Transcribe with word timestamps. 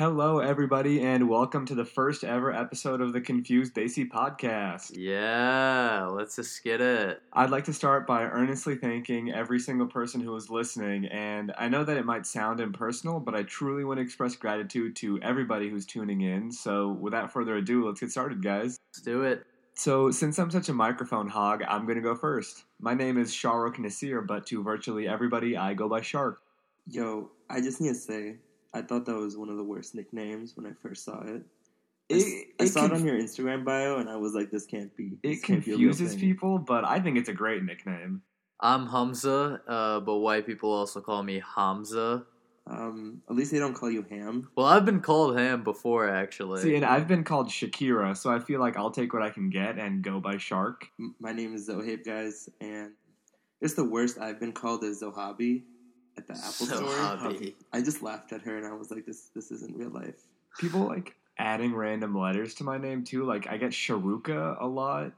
Hello, 0.00 0.38
everybody, 0.38 1.02
and 1.02 1.28
welcome 1.28 1.66
to 1.66 1.74
the 1.74 1.84
first 1.84 2.24
ever 2.24 2.50
episode 2.50 3.02
of 3.02 3.12
the 3.12 3.20
Confused 3.20 3.74
Desi 3.74 4.08
podcast. 4.08 4.92
Yeah, 4.96 6.06
let's 6.06 6.36
just 6.36 6.64
get 6.64 6.80
it. 6.80 7.20
I'd 7.34 7.50
like 7.50 7.64
to 7.64 7.74
start 7.74 8.06
by 8.06 8.22
earnestly 8.22 8.76
thanking 8.76 9.30
every 9.30 9.58
single 9.58 9.86
person 9.86 10.22
who 10.22 10.34
is 10.36 10.48
listening, 10.48 11.04
and 11.04 11.52
I 11.58 11.68
know 11.68 11.84
that 11.84 11.98
it 11.98 12.06
might 12.06 12.24
sound 12.24 12.60
impersonal, 12.60 13.20
but 13.20 13.34
I 13.34 13.42
truly 13.42 13.84
want 13.84 13.98
to 13.98 14.02
express 14.02 14.36
gratitude 14.36 14.96
to 14.96 15.20
everybody 15.20 15.68
who's 15.68 15.84
tuning 15.84 16.22
in. 16.22 16.50
So, 16.50 16.92
without 16.92 17.30
further 17.30 17.56
ado, 17.56 17.86
let's 17.86 18.00
get 18.00 18.10
started, 18.10 18.42
guys. 18.42 18.78
Let's 18.94 19.04
do 19.04 19.24
it. 19.24 19.44
So, 19.74 20.10
since 20.10 20.38
I'm 20.38 20.50
such 20.50 20.70
a 20.70 20.72
microphone 20.72 21.28
hog, 21.28 21.62
I'm 21.68 21.84
going 21.84 21.96
to 21.98 22.02
go 22.02 22.14
first. 22.14 22.64
My 22.80 22.94
name 22.94 23.18
is 23.18 23.32
Shahrukh 23.32 23.78
Nasir, 23.78 24.22
but 24.22 24.46
to 24.46 24.62
virtually 24.62 25.06
everybody, 25.06 25.58
I 25.58 25.74
go 25.74 25.90
by 25.90 26.00
Shark. 26.00 26.40
Yo, 26.86 27.32
I 27.50 27.60
just 27.60 27.82
need 27.82 27.90
to 27.90 27.94
say, 27.96 28.36
I 28.72 28.82
thought 28.82 29.04
that 29.06 29.16
was 29.16 29.36
one 29.36 29.48
of 29.48 29.56
the 29.56 29.64
worst 29.64 29.94
nicknames 29.94 30.56
when 30.56 30.66
I 30.66 30.72
first 30.82 31.04
saw 31.04 31.20
it. 31.22 31.42
I, 32.10 32.14
It- 32.14 32.16
s- 32.16 32.32
I 32.60 32.64
it 32.64 32.68
saw 32.68 32.84
it 32.86 32.92
on 32.92 33.04
your 33.04 33.16
Instagram 33.18 33.64
bio, 33.64 33.98
and 33.98 34.08
I 34.08 34.16
was 34.16 34.34
like, 34.34 34.50
"This 34.50 34.66
can't 34.66 34.94
be." 34.96 35.18
It 35.22 35.42
can't 35.42 35.64
be 35.64 35.72
a 35.72 35.76
real 35.76 35.88
confuses 35.90 36.12
thing. 36.12 36.20
people, 36.20 36.58
but 36.58 36.84
I 36.84 37.00
think 37.00 37.18
it's 37.18 37.28
a 37.28 37.34
great 37.34 37.62
nickname. 37.64 38.22
I'm 38.60 38.86
Hamza, 38.88 39.60
uh, 39.66 40.00
but 40.00 40.16
white 40.18 40.44
people 40.46 40.70
also 40.72 41.00
call 41.00 41.22
me 41.22 41.42
Hamza. 41.56 42.26
Um, 42.66 43.22
at 43.28 43.34
least 43.34 43.50
they 43.52 43.58
don't 43.58 43.74
call 43.74 43.90
you 43.90 44.04
Ham. 44.10 44.48
Well, 44.54 44.66
I've 44.66 44.84
been 44.84 45.00
called 45.00 45.36
Ham 45.36 45.64
before, 45.64 46.08
actually. 46.08 46.60
See, 46.62 46.74
and 46.76 46.84
I've 46.84 47.08
been 47.08 47.24
called 47.24 47.48
Shakira, 47.48 48.16
so 48.16 48.30
I 48.30 48.38
feel 48.38 48.60
like 48.60 48.76
I'll 48.76 48.90
take 48.92 49.12
what 49.12 49.22
I 49.22 49.30
can 49.30 49.50
get 49.50 49.78
and 49.78 50.02
go 50.04 50.20
by 50.20 50.36
Shark. 50.36 50.86
M- 51.00 51.14
My 51.18 51.32
name 51.32 51.54
is 51.54 51.68
Zohaib, 51.68 52.04
guys, 52.04 52.48
and 52.60 52.92
it's 53.60 53.74
the 53.74 53.84
worst 53.84 54.18
I've 54.18 54.38
been 54.38 54.52
called 54.52 54.84
is 54.84 55.02
Zohabi 55.02 55.62
at 56.16 56.26
the 56.26 56.34
Apple 56.34 56.66
Store. 56.66 56.88
Zohabi. 56.88 57.54
I 57.72 57.80
just 57.80 58.02
laughed 58.02 58.32
at 58.32 58.42
her, 58.42 58.56
and 58.56 58.66
I 58.66 58.72
was 58.72 58.90
like, 58.90 59.06
"This, 59.06 59.30
this 59.34 59.50
isn't 59.50 59.76
real 59.76 59.90
life." 59.90 60.26
People 60.58 60.80
like 60.80 61.14
adding 61.38 61.74
random 61.74 62.16
letters 62.16 62.54
to 62.54 62.64
my 62.64 62.78
name 62.78 63.04
too. 63.04 63.24
Like 63.24 63.46
I 63.48 63.56
get 63.56 63.70
Sharuka 63.70 64.60
a 64.60 64.66
lot. 64.66 65.12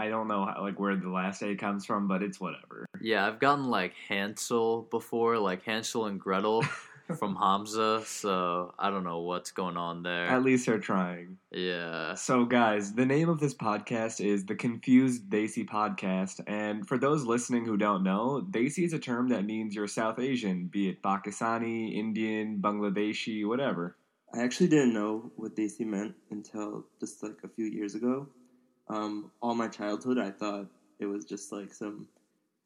I 0.00 0.08
don't 0.08 0.28
know 0.28 0.44
how, 0.44 0.62
like 0.62 0.78
where 0.78 0.94
the 0.94 1.08
last 1.08 1.42
A 1.42 1.56
comes 1.56 1.84
from, 1.84 2.06
but 2.06 2.22
it's 2.22 2.40
whatever. 2.40 2.86
Yeah, 3.00 3.26
I've 3.26 3.40
gotten 3.40 3.64
like 3.64 3.94
Hansel 4.08 4.82
before, 4.90 5.38
like 5.38 5.64
Hansel 5.64 6.06
and 6.06 6.20
Gretel 6.20 6.64
from 7.16 7.36
Hamza, 7.36 8.02
so 8.04 8.74
I 8.78 8.90
don't 8.90 9.04
know 9.04 9.20
what's 9.20 9.50
going 9.50 9.76
on 9.76 10.02
there. 10.02 10.26
At 10.26 10.42
least 10.42 10.66
they're 10.66 10.78
trying. 10.78 11.38
yeah. 11.50 12.14
So, 12.14 12.44
guys, 12.44 12.94
the 12.94 13.06
name 13.06 13.28
of 13.28 13.40
this 13.40 13.54
podcast 13.54 14.24
is 14.24 14.44
the 14.44 14.54
Confused 14.54 15.28
Desi 15.30 15.66
Podcast. 15.66 16.40
And 16.46 16.86
for 16.86 16.98
those 16.98 17.24
listening 17.24 17.64
who 17.64 17.76
don't 17.76 18.02
know, 18.02 18.44
Desi 18.50 18.84
is 18.84 18.92
a 18.92 18.98
term 18.98 19.28
that 19.28 19.44
means 19.44 19.74
you're 19.74 19.88
South 19.88 20.18
Asian, 20.18 20.66
be 20.66 20.88
it 20.88 21.02
Pakistani, 21.02 21.94
Indian, 21.96 22.58
Bangladeshi, 22.60 23.46
whatever. 23.46 23.96
I 24.34 24.42
actually 24.42 24.68
didn't 24.68 24.92
know 24.92 25.32
what 25.36 25.56
Desi 25.56 25.86
meant 25.86 26.14
until 26.30 26.84
just 27.00 27.22
like 27.22 27.38
a 27.44 27.48
few 27.48 27.64
years 27.64 27.94
ago. 27.94 28.26
Um, 28.88 29.30
all 29.40 29.54
my 29.54 29.68
childhood, 29.68 30.18
I 30.18 30.30
thought 30.30 30.66
it 30.98 31.06
was 31.06 31.24
just 31.24 31.52
like 31.52 31.72
some 31.72 32.08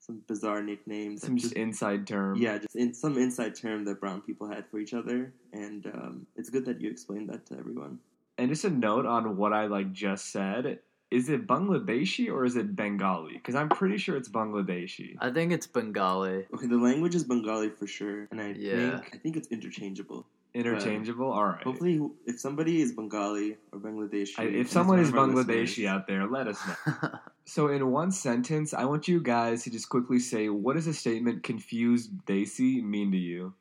some 0.03 0.21
bizarre 0.27 0.63
nicknames. 0.63 1.21
that 1.21 1.29
Some 1.29 1.37
just 1.37 1.53
inside 1.55 2.07
term. 2.07 2.37
yeah, 2.37 2.59
just 2.59 2.75
in 2.75 2.93
some 2.93 3.17
inside 3.17 3.55
term 3.55 3.85
that 3.85 4.01
brown 4.01 4.21
people 4.21 4.49
had 4.49 4.67
for 4.69 4.79
each 4.79 4.95
other, 4.95 5.33
and 5.53 5.87
um, 5.87 6.27
it's 6.37 6.51
good 6.51 6.65
that 6.67 6.81
you 6.81 6.91
explained 6.91 7.29
that 7.31 7.47
to 7.47 7.59
everyone. 7.59 7.99
And 8.39 8.49
just 8.51 8.65
a 8.65 8.71
note 8.71 9.07
on 9.07 9.37
what 9.37 9.53
I 9.53 9.67
like 9.67 9.93
just 9.93 10.33
said. 10.33 10.81
Is 11.13 11.29
it 11.29 11.47
Bangladeshi 11.47 12.33
or 12.33 12.47
is 12.47 12.57
it 12.57 12.75
Bengali? 12.75 13.35
Because 13.35 13.55
I'm 13.55 13.69
pretty 13.69 13.99
sure 13.99 14.17
it's 14.17 14.31
Bangladeshi. 14.31 15.15
I 15.21 15.31
think 15.31 15.53
it's 15.53 15.67
Bengali. 15.67 16.47
Okay, 16.55 16.67
the 16.67 16.79
language 16.79 17.15
is 17.15 17.23
Bengali 17.25 17.69
for 17.69 17.87
sure, 17.87 18.27
and 18.31 18.41
I 18.41 18.53
Yeah. 18.59 19.01
think 19.01 19.15
I 19.15 19.19
think 19.19 19.37
it's 19.37 19.49
interchangeable. 19.49 20.27
Interchangeable? 20.55 21.33
All 21.33 21.47
right. 21.47 21.63
Hopefully, 21.63 22.01
if 22.27 22.39
somebody 22.39 22.83
is 22.83 22.93
Bengali 22.93 23.57
or 23.73 23.79
Bangladeshi, 23.79 24.39
I, 24.39 24.45
if 24.45 24.71
someone 24.71 24.99
is 24.99 25.11
Bangladeshi 25.11 25.87
out 25.87 26.07
there, 26.07 26.27
let 26.27 26.49
us 26.49 26.59
know. 26.67 27.11
So, 27.45 27.69
in 27.69 27.91
one 27.91 28.13
sentence, 28.13 28.73
I 28.73 28.85
want 28.85 29.09
you 29.09 29.21
guys 29.21 29.65
to 29.65 29.71
just 29.71 29.89
quickly 29.89 30.21
say 30.21 30.49
what 30.49 30.77
does 30.77 30.87
the 30.87 30.95
statement 30.95 31.43
confused 31.43 32.13
Desi 32.25 32.83
mean 32.83 33.11
to 33.11 33.19
you? 33.19 33.55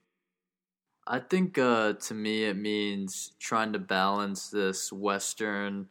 I 1.07 1.19
think 1.19 1.57
uh, 1.57 1.93
to 1.93 2.13
me 2.13 2.43
it 2.43 2.57
means 2.57 3.33
trying 3.39 3.73
to 3.73 3.79
balance 3.79 4.49
this 4.49 4.93
Western 4.93 5.87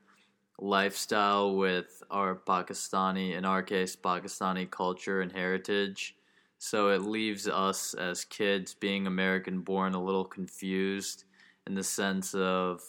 lifestyle 0.61 1.57
with 1.57 2.03
our 2.11 2.37
Pakistani, 2.37 3.37
in 3.37 3.45
our 3.45 3.63
case, 3.63 3.97
Pakistani 3.97 4.71
culture 4.71 5.21
and 5.21 5.33
heritage. 5.33 6.17
So 6.63 6.91
it 6.91 7.01
leaves 7.01 7.49
us 7.49 7.95
as 7.95 8.27
kids 8.27 8.75
being 8.75 9.07
American 9.07 9.63
born 9.63 9.95
a 9.95 10.03
little 10.03 10.27
confused 10.27 11.25
in 11.67 11.75
the 11.75 11.83
sense 11.83 12.35
of, 12.35 12.83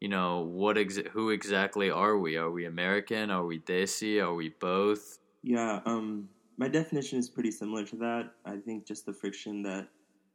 you 0.00 0.06
know, 0.06 0.42
what 0.42 0.78
ex- 0.78 1.00
who 1.10 1.30
exactly 1.30 1.90
are 1.90 2.16
we? 2.16 2.36
Are 2.36 2.52
we 2.52 2.66
American? 2.66 3.32
Are 3.32 3.44
we 3.44 3.58
Desi? 3.58 4.22
Are 4.22 4.34
we 4.34 4.50
both? 4.60 5.18
Yeah, 5.42 5.80
um, 5.84 6.28
my 6.58 6.68
definition 6.68 7.18
is 7.18 7.28
pretty 7.28 7.50
similar 7.50 7.84
to 7.86 7.96
that. 7.96 8.30
I 8.46 8.56
think 8.56 8.86
just 8.86 9.04
the 9.04 9.12
friction 9.12 9.64
that 9.64 9.88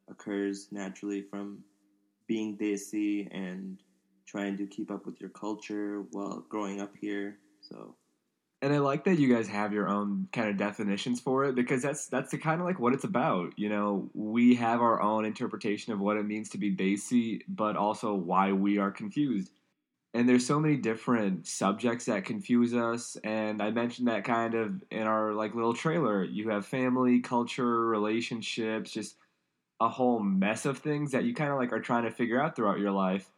occurs 0.09 0.67
naturally 0.69 1.21
from 1.21 1.63
being 2.27 2.57
Desi 2.57 3.29
and 3.31 3.77
trying 4.27 4.57
to 4.57 4.67
keep 4.67 4.91
up 4.91 5.05
with 5.05 5.21
your 5.21 5.29
culture 5.29 6.03
while 6.11 6.45
growing 6.49 6.81
up 6.81 6.91
here. 6.99 7.37
So, 7.61 7.95
And 8.63 8.73
I 8.73 8.77
like 8.77 9.03
that 9.03 9.19
you 9.19 9.27
guys 9.27 9.49
have 9.49 9.73
your 9.73 9.89
own 9.89 10.29
kind 10.31 10.47
of 10.47 10.55
definitions 10.55 11.19
for 11.19 11.43
it 11.43 11.53
because 11.53 11.81
that's 11.81 12.05
that's 12.07 12.31
the 12.31 12.37
kind 12.37 12.61
of 12.61 12.65
like 12.65 12.79
what 12.79 12.93
it's 12.93 13.03
about. 13.03 13.51
You 13.57 13.67
know, 13.67 14.09
we 14.13 14.55
have 14.55 14.79
our 14.79 15.01
own 15.01 15.25
interpretation 15.25 15.91
of 15.91 15.99
what 15.99 16.15
it 16.15 16.23
means 16.23 16.47
to 16.51 16.57
be 16.57 16.73
Desi, 16.73 17.41
but 17.49 17.75
also 17.75 18.13
why 18.13 18.53
we 18.53 18.77
are 18.77 18.89
confused. 18.89 19.51
And 20.13 20.29
there's 20.29 20.47
so 20.47 20.61
many 20.61 20.77
different 20.77 21.45
subjects 21.45 22.05
that 22.05 22.23
confuse 22.23 22.73
us, 22.73 23.17
and 23.25 23.61
I 23.61 23.71
mentioned 23.71 24.07
that 24.07 24.23
kind 24.23 24.53
of 24.53 24.81
in 24.91 25.01
our 25.01 25.33
like 25.33 25.55
little 25.55 25.73
trailer. 25.73 26.23
You 26.23 26.47
have 26.47 26.65
family, 26.65 27.19
culture, 27.19 27.85
relationships, 27.87 28.91
just 28.91 29.17
a 29.81 29.89
whole 29.89 30.19
mess 30.19 30.65
of 30.65 30.77
things 30.77 31.11
that 31.11 31.25
you 31.25 31.33
kind 31.33 31.51
of 31.51 31.57
like 31.57 31.73
are 31.73 31.81
trying 31.81 32.03
to 32.05 32.11
figure 32.11 32.41
out 32.41 32.55
throughout 32.55 32.79
your 32.79 32.91
life 32.91 33.29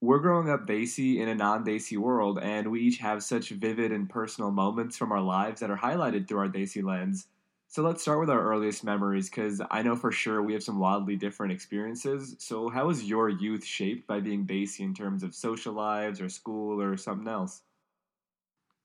we're 0.00 0.18
growing 0.18 0.50
up 0.50 0.66
Desi 0.66 1.18
in 1.18 1.28
a 1.28 1.34
non 1.34 1.64
Desi 1.64 1.96
world, 1.96 2.38
and 2.40 2.70
we 2.70 2.80
each 2.80 2.98
have 2.98 3.22
such 3.22 3.50
vivid 3.50 3.92
and 3.92 4.08
personal 4.08 4.50
moments 4.50 4.96
from 4.96 5.12
our 5.12 5.20
lives 5.20 5.60
that 5.60 5.70
are 5.70 5.76
highlighted 5.76 6.28
through 6.28 6.38
our 6.40 6.48
Desi 6.48 6.82
lens. 6.82 7.28
So 7.68 7.82
let's 7.82 8.02
start 8.02 8.20
with 8.20 8.30
our 8.30 8.42
earliest 8.42 8.84
memories, 8.84 9.28
because 9.28 9.60
I 9.70 9.82
know 9.82 9.96
for 9.96 10.12
sure 10.12 10.42
we 10.42 10.52
have 10.52 10.62
some 10.62 10.78
wildly 10.78 11.16
different 11.16 11.52
experiences. 11.52 12.36
So, 12.38 12.68
how 12.68 12.86
was 12.86 13.04
your 13.04 13.28
youth 13.28 13.64
shaped 13.64 14.06
by 14.06 14.20
being 14.20 14.46
Desi 14.46 14.80
in 14.80 14.94
terms 14.94 15.22
of 15.22 15.34
social 15.34 15.72
lives 15.72 16.20
or 16.20 16.28
school 16.28 16.80
or 16.80 16.96
something 16.96 17.28
else? 17.28 17.62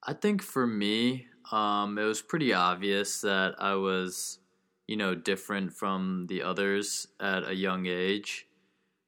I 0.04 0.14
think 0.14 0.42
for 0.42 0.66
me, 0.66 1.28
um, 1.52 1.98
it 1.98 2.04
was 2.04 2.22
pretty 2.22 2.54
obvious 2.54 3.22
that 3.22 3.56
I 3.60 3.76
was, 3.76 4.40
you 4.88 4.98
know, 4.98 5.14
different 5.14 5.74
from 5.74 6.26
the 6.28 6.42
others 6.42 7.08
at 7.20 7.48
a 7.48 7.54
young 7.54 7.86
age. 7.86 8.48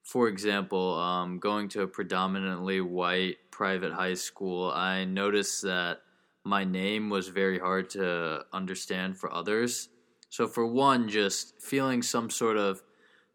For 0.04 0.28
example, 0.28 0.96
um, 1.00 1.40
going 1.40 1.70
to 1.70 1.82
a 1.82 1.88
predominantly 1.88 2.82
white 2.82 3.38
private 3.52 3.94
high 3.94 4.16
school, 4.16 4.70
I 4.70 5.06
noticed 5.06 5.62
that 5.64 6.02
my 6.44 6.66
name 6.66 7.10
was 7.10 7.30
very 7.30 7.58
hard 7.58 7.90
to 7.92 8.44
understand 8.52 9.18
for 9.18 9.34
others. 9.34 9.90
So, 10.30 10.48
for 10.48 10.66
one, 10.66 11.08
just 11.08 11.62
feeling 11.62 12.02
some 12.02 12.30
sort 12.30 12.58
of 12.58 12.84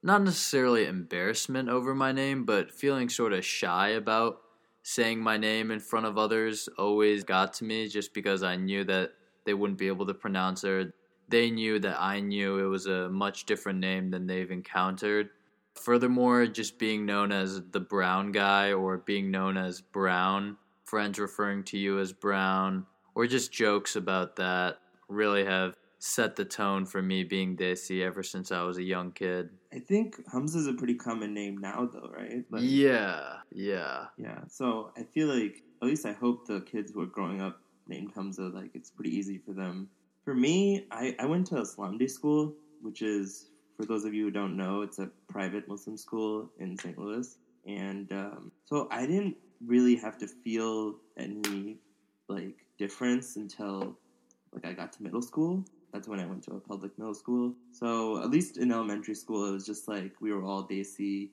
not 0.03 0.23
necessarily 0.23 0.85
embarrassment 0.85 1.69
over 1.69 1.95
my 1.95 2.13
name, 2.13 2.45
but 2.45 2.71
feeling 2.71 3.09
sort 3.09 3.33
of 3.33 3.45
shy 3.45 3.89
about 3.91 4.43
saying 4.83 5.21
my 5.21 5.37
name 5.37 5.71
in 5.71 5.81
front 5.81 6.07
of 6.07 6.19
others 6.19 6.69
always 6.79 7.25
got 7.25 7.53
to 7.55 7.65
me 7.65 7.89
just 7.89 8.15
because 8.15 8.43
I 8.43 8.57
knew 8.57 8.85
that 8.85 9.13
they 9.45 9.55
wouldn't 9.55 9.79
be 9.79 9.89
able 9.89 10.07
to 10.07 10.15
pronounce 10.15 10.65
it. 10.65 10.93
They 11.29 11.51
knew 11.51 11.79
that 11.81 12.01
I 12.01 12.21
knew 12.21 12.59
it 12.59 12.69
was 12.69 12.87
a 12.87 13.09
much 13.09 13.45
different 13.45 13.81
name 13.81 14.11
than 14.11 14.27
they've 14.27 14.51
encountered. 14.51 15.31
Furthermore, 15.79 16.47
just 16.47 16.79
being 16.79 17.07
known 17.07 17.33
as 17.33 17.63
the 17.71 17.81
brown 17.81 18.33
guy 18.33 18.73
or 18.73 18.99
being 18.99 19.31
known 19.31 19.57
as 19.57 19.81
brown, 19.81 20.57
friends 20.85 21.19
referring 21.19 21.65
to 21.65 21.79
you 21.79 21.99
as 21.99 22.13
brown, 22.13 22.87
or 23.15 23.27
just 23.27 23.53
jokes 23.53 23.97
about 23.97 24.37
that 24.37 24.79
really 25.09 25.45
have 25.45 25.77
set 25.99 26.37
the 26.37 26.45
tone 26.45 26.85
for 26.85 27.03
me 27.03 27.25
being 27.25 27.57
Desi 27.57 28.03
ever 28.05 28.23
since 28.23 28.53
I 28.53 28.63
was 28.63 28.79
a 28.79 28.83
young 28.83 29.11
kid. 29.13 29.51
I 29.73 29.81
think 29.81 30.17
Hamza 30.31 30.59
is 30.59 30.67
a 30.67 30.73
pretty 30.73 30.95
common 30.95 31.35
name 31.35 31.59
now, 31.59 31.89
though, 31.93 32.11
right? 32.15 32.45
Like, 32.51 32.63
Yeah, 32.65 33.39
yeah. 33.51 34.07
Yeah. 34.17 34.41
So 34.49 34.93
I 34.97 35.03
feel 35.03 35.27
like, 35.27 35.63
at 35.83 35.89
least 35.89 36.07
I 36.07 36.13
hope 36.13 36.47
the 36.47 36.61
kids 36.61 36.93
who 36.93 37.03
are 37.03 37.07
growing 37.07 37.41
up 37.41 37.61
named 37.89 38.13
Hamza, 38.15 38.43
like 38.43 38.71
it's 38.75 38.91
pretty 38.91 39.17
easy 39.17 39.39
for 39.39 39.53
them. 39.53 39.89
For 40.25 40.35
me, 40.35 40.87
I, 40.91 41.17
I 41.19 41.27
went 41.27 41.47
to 41.49 41.57
Islamdi 41.57 42.09
school, 42.11 42.55
which 42.83 43.03
is, 43.03 43.51
for 43.79 43.87
those 43.87 44.05
of 44.05 44.13
you 44.13 44.25
who 44.25 44.31
don't 44.33 44.57
know, 44.57 44.83
it's 44.83 44.99
a 44.99 45.09
private 45.29 45.69
Muslim 45.69 45.97
school 45.97 46.51
in 46.59 46.77
St. 46.77 46.99
Louis. 46.99 47.37
And 47.67 48.11
um, 48.13 48.51
so 48.65 48.89
I 48.91 49.07
didn't 49.07 49.37
really 49.65 49.95
have 49.97 50.19
to 50.19 50.27
feel 50.27 50.97
any 51.17 51.77
like 52.29 52.57
difference 52.77 53.37
until 53.37 53.97
like 54.53 54.67
I 54.67 54.73
got 54.73 54.93
to 54.95 55.03
middle 55.03 55.23
school. 55.23 55.65
That's 55.93 56.09
when 56.09 56.19
I 56.19 56.27
went 56.27 56.43
to 56.45 56.53
a 56.53 56.61
public 56.61 56.99
middle 56.99 57.15
school. 57.15 57.55
So 57.73 58.21
at 58.23 58.31
least 58.31 58.59
in 58.59 58.73
elementary 58.73 59.15
school, 59.15 59.49
it 59.49 59.53
was 59.53 59.65
just 59.65 59.87
like 59.87 60.13
we 60.21 60.33
were 60.33 60.43
all 60.43 60.67
Desi. 60.67 61.31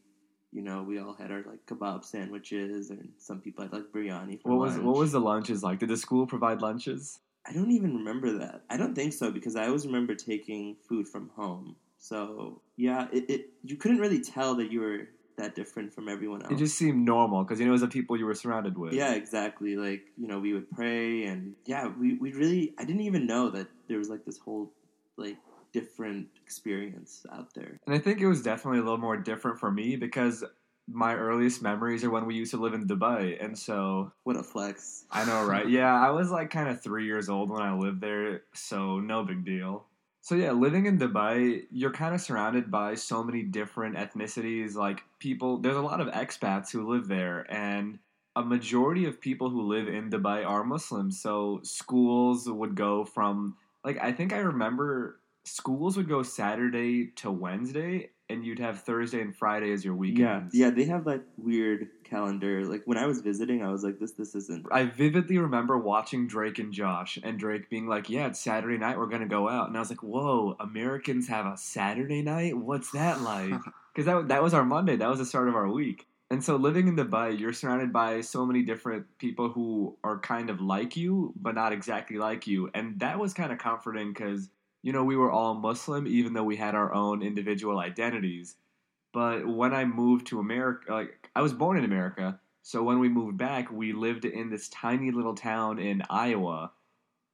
you 0.52 0.62
know, 0.62 0.84
we 0.84 1.00
all 1.00 1.14
had 1.14 1.32
our 1.32 1.44
like 1.46 1.66
kebab 1.66 2.06
sandwiches, 2.06 2.90
and 2.92 3.10
some 3.18 3.42
people 3.42 3.64
had 3.64 3.74
like 3.74 3.92
biryani. 3.92 4.40
For 4.42 4.50
What 4.50 4.60
was 4.60 4.74
lunch. 4.76 4.86
what 4.86 4.98
was 4.98 5.12
the 5.14 5.20
lunches 5.20 5.64
like? 5.64 5.80
Did 5.80 5.90
the 5.90 5.98
school 5.98 6.28
provide 6.28 6.62
lunches? 6.62 7.20
I 7.48 7.54
don't 7.54 7.72
even 7.72 7.96
remember 7.98 8.38
that. 8.40 8.62
I 8.70 8.78
don't 8.78 8.96
think 8.96 9.14
so 9.14 9.32
because 9.32 9.56
I 9.56 9.66
always 9.68 9.86
remember 9.86 10.16
taking 10.16 10.76
food 10.88 11.08
from 11.08 11.30
home. 11.36 11.76
So 12.06 12.62
yeah, 12.78 13.08
it, 13.12 13.30
it 13.30 13.50
you 13.64 13.78
couldn't 13.78 13.98
really 13.98 14.22
tell 14.22 14.54
that 14.58 14.72
you 14.72 14.82
were 14.82 15.10
that 15.38 15.56
different 15.56 15.92
from 15.92 16.08
everyone 16.08 16.44
else. 16.44 16.52
It 16.52 16.58
just 16.58 16.78
seemed 16.78 17.04
normal 17.04 17.44
because 17.44 17.60
you 17.60 17.66
know 17.66 17.72
it 17.72 17.80
was 17.80 17.82
the 17.82 17.88
people 17.88 18.16
you 18.16 18.28
were 18.28 18.36
surrounded 18.36 18.78
with. 18.78 18.94
yeah, 18.94 19.14
exactly. 19.14 19.76
Like 19.76 20.04
you 20.16 20.28
know, 20.28 20.40
we 20.40 20.54
would 20.54 20.70
pray, 20.70 21.24
and 21.24 21.56
yeah, 21.66 21.88
we 21.88 22.14
we 22.14 22.32
really. 22.34 22.76
I 22.78 22.86
didn't 22.86 23.02
even 23.02 23.26
know 23.26 23.50
that 23.50 23.68
there 23.88 23.98
was 23.98 24.10
like 24.10 24.24
this 24.24 24.38
whole 24.38 24.72
like 25.18 25.38
different 25.74 26.28
experience 26.46 27.26
out 27.34 27.56
there. 27.56 27.80
And 27.88 27.96
I 27.96 27.98
think 27.98 28.22
it 28.22 28.28
was 28.28 28.44
definitely 28.44 28.80
a 28.80 28.84
little 28.84 29.00
more 29.00 29.18
different 29.18 29.60
for 29.60 29.72
me 29.72 29.96
because 29.96 30.44
my 30.88 31.16
earliest 31.16 31.64
memories 31.64 32.04
are 32.04 32.12
when 32.12 32.28
we 32.28 32.36
used 32.36 32.52
to 32.52 32.58
live 32.58 32.76
in 32.76 32.86
Dubai. 32.86 33.44
And 33.44 33.58
so 33.58 34.12
What 34.26 34.36
a 34.36 34.44
flex! 34.44 35.06
I 35.10 35.26
know, 35.26 35.44
right? 35.44 35.68
Yeah, 35.80 35.92
I 35.92 36.12
was 36.12 36.30
like 36.30 36.52
kind 36.52 36.70
of 36.70 36.84
three 36.84 37.08
years 37.08 37.30
old 37.30 37.50
when 37.50 37.64
I 37.64 37.74
lived 37.74 38.00
there, 38.00 38.44
so 38.54 39.00
no 39.00 39.24
big 39.24 39.44
deal. 39.44 39.88
So 40.26 40.34
yeah, 40.34 40.54
living 40.54 40.88
in 40.88 40.98
Dubai, 40.98 41.68
you're 41.70 41.92
kind 41.92 42.16
of 42.16 42.20
surrounded 42.20 42.72
by 42.72 42.96
so 42.96 43.24
many 43.24 43.44
different 43.44 43.96
ethnicities. 43.96 44.74
Like 44.74 45.04
people, 45.20 45.60
there's 45.60 45.76
a 45.76 45.82
lot 45.82 46.02
of 46.02 46.08
expats 46.08 46.72
who 46.72 46.90
live 46.92 47.08
there, 47.08 47.46
and 47.48 48.00
a 48.36 48.42
majority 48.42 49.06
of 49.06 49.22
people 49.22 49.52
who 49.52 49.62
live 49.62 49.88
in 49.88 50.10
Dubai 50.10 50.44
are 50.44 50.64
Muslims. 50.64 51.22
So 51.22 51.60
schools 51.62 52.50
would 52.50 52.74
go 52.74 53.06
from 53.06 53.56
like 53.84 54.02
I 54.02 54.12
think 54.14 54.34
I 54.34 54.38
remember 54.38 55.20
schools 55.44 55.96
would 55.96 56.10
go 56.10 56.24
Saturday 56.24 57.12
to 57.18 57.30
Wednesday, 57.30 58.10
and 58.30 58.46
you'd 58.46 58.60
have 58.60 58.82
Thursday 58.82 59.22
and 59.22 59.36
Friday 59.36 59.72
as 59.72 59.86
your 59.86 60.04
Yeah, 60.06 60.44
yeah, 60.52 60.70
they 60.70 60.86
have 60.86 61.06
that 61.06 61.22
weird 61.38 61.88
calendar. 62.04 62.66
Like 62.66 62.84
when 62.86 62.98
I 62.98 63.06
was 63.06 63.22
visiting, 63.22 63.64
I 63.64 63.72
was 63.72 63.84
like, 63.84 64.00
this 64.00 64.14
this 64.14 64.36
isn't. 64.36 64.66
I 64.72 64.86
vividly 64.86 65.38
remember 65.38 65.78
watching 65.78 66.28
Drake 66.28 66.60
and 66.60 66.74
Josh, 66.74 67.20
and 67.22 67.40
Drake 67.40 67.70
being 67.70 67.88
like, 67.88 68.10
"Yeah, 68.10 68.28
it's 68.28 68.40
Saturday 68.40 68.78
night. 68.78 68.98
We're 68.98 69.08
gonna 69.08 69.28
go 69.28 69.48
out." 69.48 69.68
And 69.68 69.78
I 69.78 69.80
was 69.80 69.90
like, 69.90 70.04
"Whoa, 70.04 70.56
Americans 70.60 71.28
have 71.28 71.46
a 71.46 71.58
Saturday 71.58 72.22
night? 72.22 72.58
What's 72.58 72.92
that 72.92 73.22
like?" 73.22 73.54
Because 73.94 74.08
that 74.08 74.28
that 74.28 74.44
was 74.44 74.54
our 74.54 74.66
Monday. 74.66 74.98
That 74.98 75.10
was 75.10 75.20
the 75.20 75.26
start 75.26 75.48
of 75.48 75.56
our 75.56 75.70
week. 75.70 76.06
And 76.30 76.44
so, 76.44 76.58
living 76.58 76.90
in 76.90 76.98
Dubai, 76.98 77.40
you're 77.40 77.54
surrounded 77.54 77.94
by 77.94 78.20
so 78.20 78.46
many 78.46 78.64
different 78.64 79.06
people 79.20 79.50
who 79.50 79.96
are 80.04 80.20
kind 80.20 80.50
of 80.50 80.60
like 80.60 80.98
you, 80.98 81.34
but 81.38 81.56
not 81.56 81.72
exactly 81.72 82.18
like 82.18 82.46
you, 82.46 82.70
and 82.74 83.00
that 83.00 83.20
was 83.20 83.34
kind 83.34 83.54
of 83.54 83.58
comforting 83.58 84.12
because 84.12 84.50
you 84.86 84.92
know 84.92 85.04
we 85.04 85.18
were 85.18 85.32
all 85.32 85.56
Muslim, 85.56 86.06
even 86.06 86.34
though 86.34 86.44
we 86.44 86.56
had 86.56 86.76
our 86.76 86.94
own 86.94 87.24
individual 87.24 87.80
identities. 87.80 88.56
But 89.14 89.48
when 89.48 89.74
I 89.74 89.84
moved 89.84 90.28
to 90.28 90.40
America, 90.40 90.94
like 90.94 91.28
I 91.36 91.42
was 91.42 91.54
born 91.54 91.80
in 91.80 91.86
America, 91.86 92.40
so 92.62 92.84
when 92.84 93.00
we 93.00 93.10
moved 93.10 93.36
back, 93.36 93.72
we 93.72 93.94
lived 93.94 94.26
in 94.26 94.52
this 94.52 94.70
tiny 94.70 95.10
little 95.10 95.34
town 95.34 95.80
in 95.80 96.04
Iowa, 96.08 96.72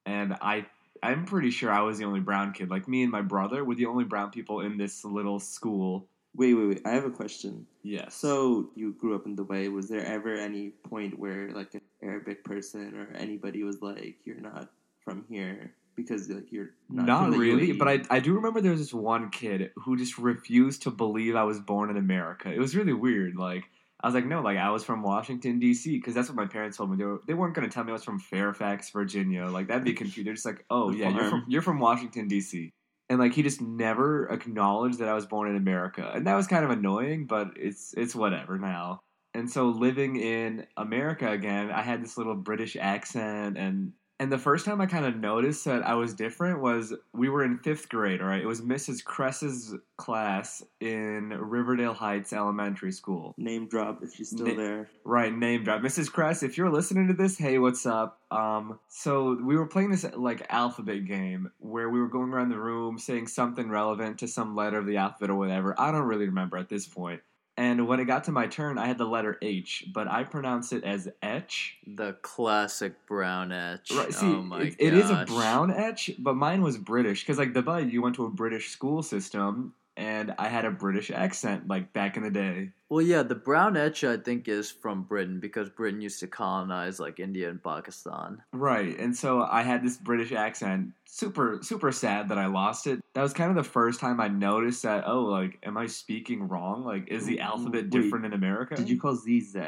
and 0.06 0.38
I 0.42 0.66
I'm 1.04 1.26
pretty 1.26 1.52
sure 1.52 1.70
I 1.70 1.82
was 1.82 1.98
the 1.98 2.06
only 2.06 2.22
brown 2.22 2.54
kid. 2.54 2.70
Like 2.70 2.88
me 2.88 3.04
and 3.04 3.12
my 3.12 3.22
brother 3.22 3.66
were 3.66 3.76
the 3.76 3.88
only 3.88 4.06
brown 4.06 4.32
people 4.32 4.62
in 4.62 4.78
this 4.78 5.04
little 5.04 5.40
school. 5.40 6.08
Wait, 6.34 6.54
wait, 6.54 6.68
wait. 6.70 6.82
I 6.86 6.92
have 6.92 7.04
a 7.04 7.12
question. 7.12 7.68
Yes. 7.84 8.16
So 8.16 8.70
you 8.76 8.94
grew 8.94 9.14
up 9.14 9.26
in 9.26 9.36
Dubai. 9.36 9.70
Was 9.70 9.90
there 9.90 10.06
ever 10.06 10.36
any 10.36 10.70
point 10.70 11.20
where 11.20 11.50
like 11.52 11.74
an 11.74 11.82
Arabic 12.02 12.46
person 12.46 12.96
or 12.96 13.14
anybody 13.14 13.64
was 13.64 13.82
like, 13.82 14.16
"You're 14.24 14.40
not 14.40 14.70
from 15.04 15.26
here"? 15.28 15.74
Because 15.96 16.30
like 16.30 16.52
you're 16.52 16.72
not, 16.90 17.06
not, 17.06 17.38
really, 17.38 17.74
UAE? 17.74 17.80
but 17.80 17.88
I 17.88 18.02
I 18.10 18.20
do 18.20 18.34
remember 18.34 18.62
there 18.62 18.72
was 18.72 18.80
this 18.80 18.94
one 18.94 19.30
kid 19.30 19.72
who 19.76 19.98
just 19.98 20.18
refused 20.18 20.84
to 20.84 20.92
believe 20.92 21.36
I 21.36 21.44
was 21.44 21.60
born 21.60 21.90
in 21.90 21.98
America. 21.98 22.52
It 22.52 22.60
was 22.60 22.76
really 22.76 22.94
weird. 22.94 23.36
Like 23.36 23.66
I 24.04 24.08
was 24.08 24.16
like, 24.16 24.26
no, 24.26 24.42
like 24.42 24.58
I 24.58 24.70
was 24.70 24.84
from 24.84 25.04
Washington 25.04 25.60
D.C. 25.60 25.98
because 25.98 26.16
that's 26.16 26.28
what 26.28 26.36
my 26.36 26.48
parents 26.48 26.78
told 26.78 26.90
me. 26.90 26.98
They, 26.98 27.04
were, 27.06 27.22
they 27.28 27.34
weren't 27.34 27.54
going 27.54 27.70
to 27.70 27.74
tell 27.74 27.84
me 27.84 27.92
I 27.92 27.94
was 27.94 28.04
from 28.04 28.20
Fairfax, 28.20 28.90
Virginia. 28.90 29.46
Like 29.46 29.68
that'd 29.68 29.84
be 29.84 29.94
confusing. 29.94 30.26
They're 30.26 30.34
just 30.34 30.46
like, 30.46 30.66
oh 30.70 30.92
The 30.92 30.98
yeah, 31.00 31.10
you're 31.10 31.30
from 31.30 31.46
you're 31.48 31.62
from 31.62 31.80
Washington 31.80 32.28
D.C. 32.28 32.72
And 33.10 33.20
like 33.20 33.34
he 33.34 33.44
just 33.44 33.62
never 33.62 34.28
acknowledged 34.32 35.00
that 35.00 35.10
I 35.10 35.14
was 35.14 35.26
born 35.26 35.50
in 35.50 35.56
America, 35.56 36.10
and 36.14 36.26
that 36.26 36.36
was 36.36 36.48
kind 36.48 36.66
of 36.66 36.72
annoying. 36.72 37.28
But 37.28 37.52
it's 37.58 37.94
it's 37.96 38.16
whatever 38.16 38.58
now. 38.58 39.00
And 39.34 39.50
so 39.50 39.68
living 39.68 40.18
in 40.18 40.66
America 40.76 41.30
again, 41.30 41.72
I 41.72 41.82
had 41.82 42.04
this 42.04 42.18
little 42.18 42.36
British 42.36 42.76
accent 42.76 43.58
and 43.58 43.94
and 44.22 44.32
the 44.32 44.38
first 44.38 44.66
time 44.66 44.80
I 44.80 44.86
kind 44.86 45.04
of 45.04 45.16
noticed 45.16 45.66
that 45.66 45.82
I 45.82 45.96
was 45.96 46.14
different 46.14 46.62
was 46.62 46.94
we 47.12 47.28
were 47.28 47.44
in 47.44 47.58
fifth 47.58 47.90
grade, 47.90 48.22
all 48.22 48.28
right? 48.28 48.44
It 48.44 48.46
was 48.46 48.62
Mrs. 48.62 49.04
Cress's 49.04 49.74
class 49.98 50.62
in 50.80 51.30
Riverdale 51.30 51.96
Heights 51.96 52.32
Elementary 52.32 52.92
School. 52.92 53.34
name 53.40 53.68
drop 53.68 54.04
if 54.04 54.14
she's 54.14 54.30
still 54.30 54.46
Na- 54.46 54.54
there. 54.54 54.90
Right, 55.04 55.36
name 55.36 55.64
drop. 55.64 55.82
Mrs. 55.82 56.12
Cress, 56.12 56.44
if 56.44 56.56
you're 56.56 56.70
listening 56.70 57.08
to 57.08 57.16
this, 57.16 57.36
hey, 57.36 57.58
what's 57.58 57.88
up? 57.88 58.20
Um, 58.30 58.78
so 58.90 59.40
we 59.44 59.58
were 59.58 59.66
playing 59.66 59.90
this 59.90 60.06
like 60.16 60.46
alphabet 60.50 61.06
game 61.06 61.50
where 61.58 61.90
we 61.90 62.00
were 62.00 62.08
going 62.08 62.32
around 62.32 62.50
the 62.50 62.60
room 62.60 63.00
saying 63.00 63.26
something 63.26 63.72
relevant 63.72 64.20
to 64.20 64.28
some 64.28 64.56
letter 64.56 64.78
of 64.78 64.86
the 64.86 64.98
alphabet 64.98 65.32
or 65.32 65.36
whatever. 65.36 65.74
I 65.82 65.92
don't 65.92 66.06
really 66.06 66.28
remember 66.28 66.58
at 66.58 66.70
this 66.70 66.86
point. 66.86 67.22
And 67.58 67.88
when 67.88 68.00
it 68.00 68.06
got 68.06 68.24
to 68.26 68.32
my 68.32 68.48
turn, 68.48 68.78
I 68.78 68.88
had 68.88 68.98
the 68.98 69.06
letter 69.06 69.38
H, 69.42 69.86
but 69.94 70.08
I 70.08 70.24
pronounced 70.24 70.72
it 70.74 70.84
as 70.84 71.10
etch. 71.22 71.78
The 71.86 72.14
classic 72.22 73.06
brown 73.08 73.52
etch. 73.52 73.92
Right. 73.92 74.08
Oh 74.08 74.12
see, 74.12 74.26
oh 74.26 74.42
my 74.42 74.62
it, 74.62 74.76
it 74.80 74.94
is 74.94 75.10
a 75.10 75.26
brown 75.28 75.72
etch, 75.72 76.12
but 76.18 76.36
mine 76.36 76.62
was 76.62 76.78
British 76.78 77.22
because, 77.22 77.38
like, 77.38 77.54
Dubai, 77.54 77.92
you 77.92 78.02
went 78.02 78.16
to 78.16 78.26
a 78.26 78.30
British 78.30 78.70
school 78.70 79.04
system, 79.04 79.74
and 79.98 80.34
I 80.38 80.48
had 80.48 80.66
a 80.66 80.72
British 80.72 81.12
accent, 81.12 81.68
like 81.68 81.94
back 81.94 82.18
in 82.18 82.24
the 82.24 82.30
day. 82.30 82.72
Well, 82.90 83.02
yeah, 83.02 83.24
the 83.24 83.36
brown 83.36 83.78
etch 83.78 84.04
I 84.04 84.18
think 84.18 84.48
is 84.48 84.70
from 84.70 85.04
Britain 85.04 85.40
because 85.40 85.70
Britain 85.70 86.02
used 86.02 86.20
to 86.22 86.28
colonize 86.28 87.00
like 87.00 87.20
India 87.20 87.50
and 87.50 87.64
Pakistan. 87.64 88.42
Right. 88.52 88.98
And 89.00 89.16
so 89.16 89.44
I 89.44 89.62
had 89.62 89.84
this 89.84 89.98
British 89.98 90.32
accent. 90.32 90.90
Super, 91.06 91.60
super 91.62 91.92
sad 91.92 92.30
that 92.30 92.38
I 92.38 92.48
lost 92.48 92.88
it. 92.88 93.00
That 93.14 93.22
was 93.22 93.34
kind 93.34 93.50
of 93.50 93.56
the 93.56 93.70
first 93.70 94.00
time 94.00 94.20
I 94.20 94.28
noticed 94.28 94.84
that. 94.84 95.06
Oh, 95.08 95.24
like, 95.24 95.60
am 95.64 95.78
I 95.78 95.88
speaking 95.88 96.48
wrong? 96.48 96.84
Like, 96.84 97.08
is 97.08 97.26
the 97.26 97.36
Wait, 97.36 97.42
alphabet 97.42 97.90
different 97.90 98.26
in 98.26 98.34
America? 98.34 98.76
Did 98.76 98.90
you 98.90 99.00
call 99.00 99.16
Z 99.16 99.42
Z? 99.42 99.60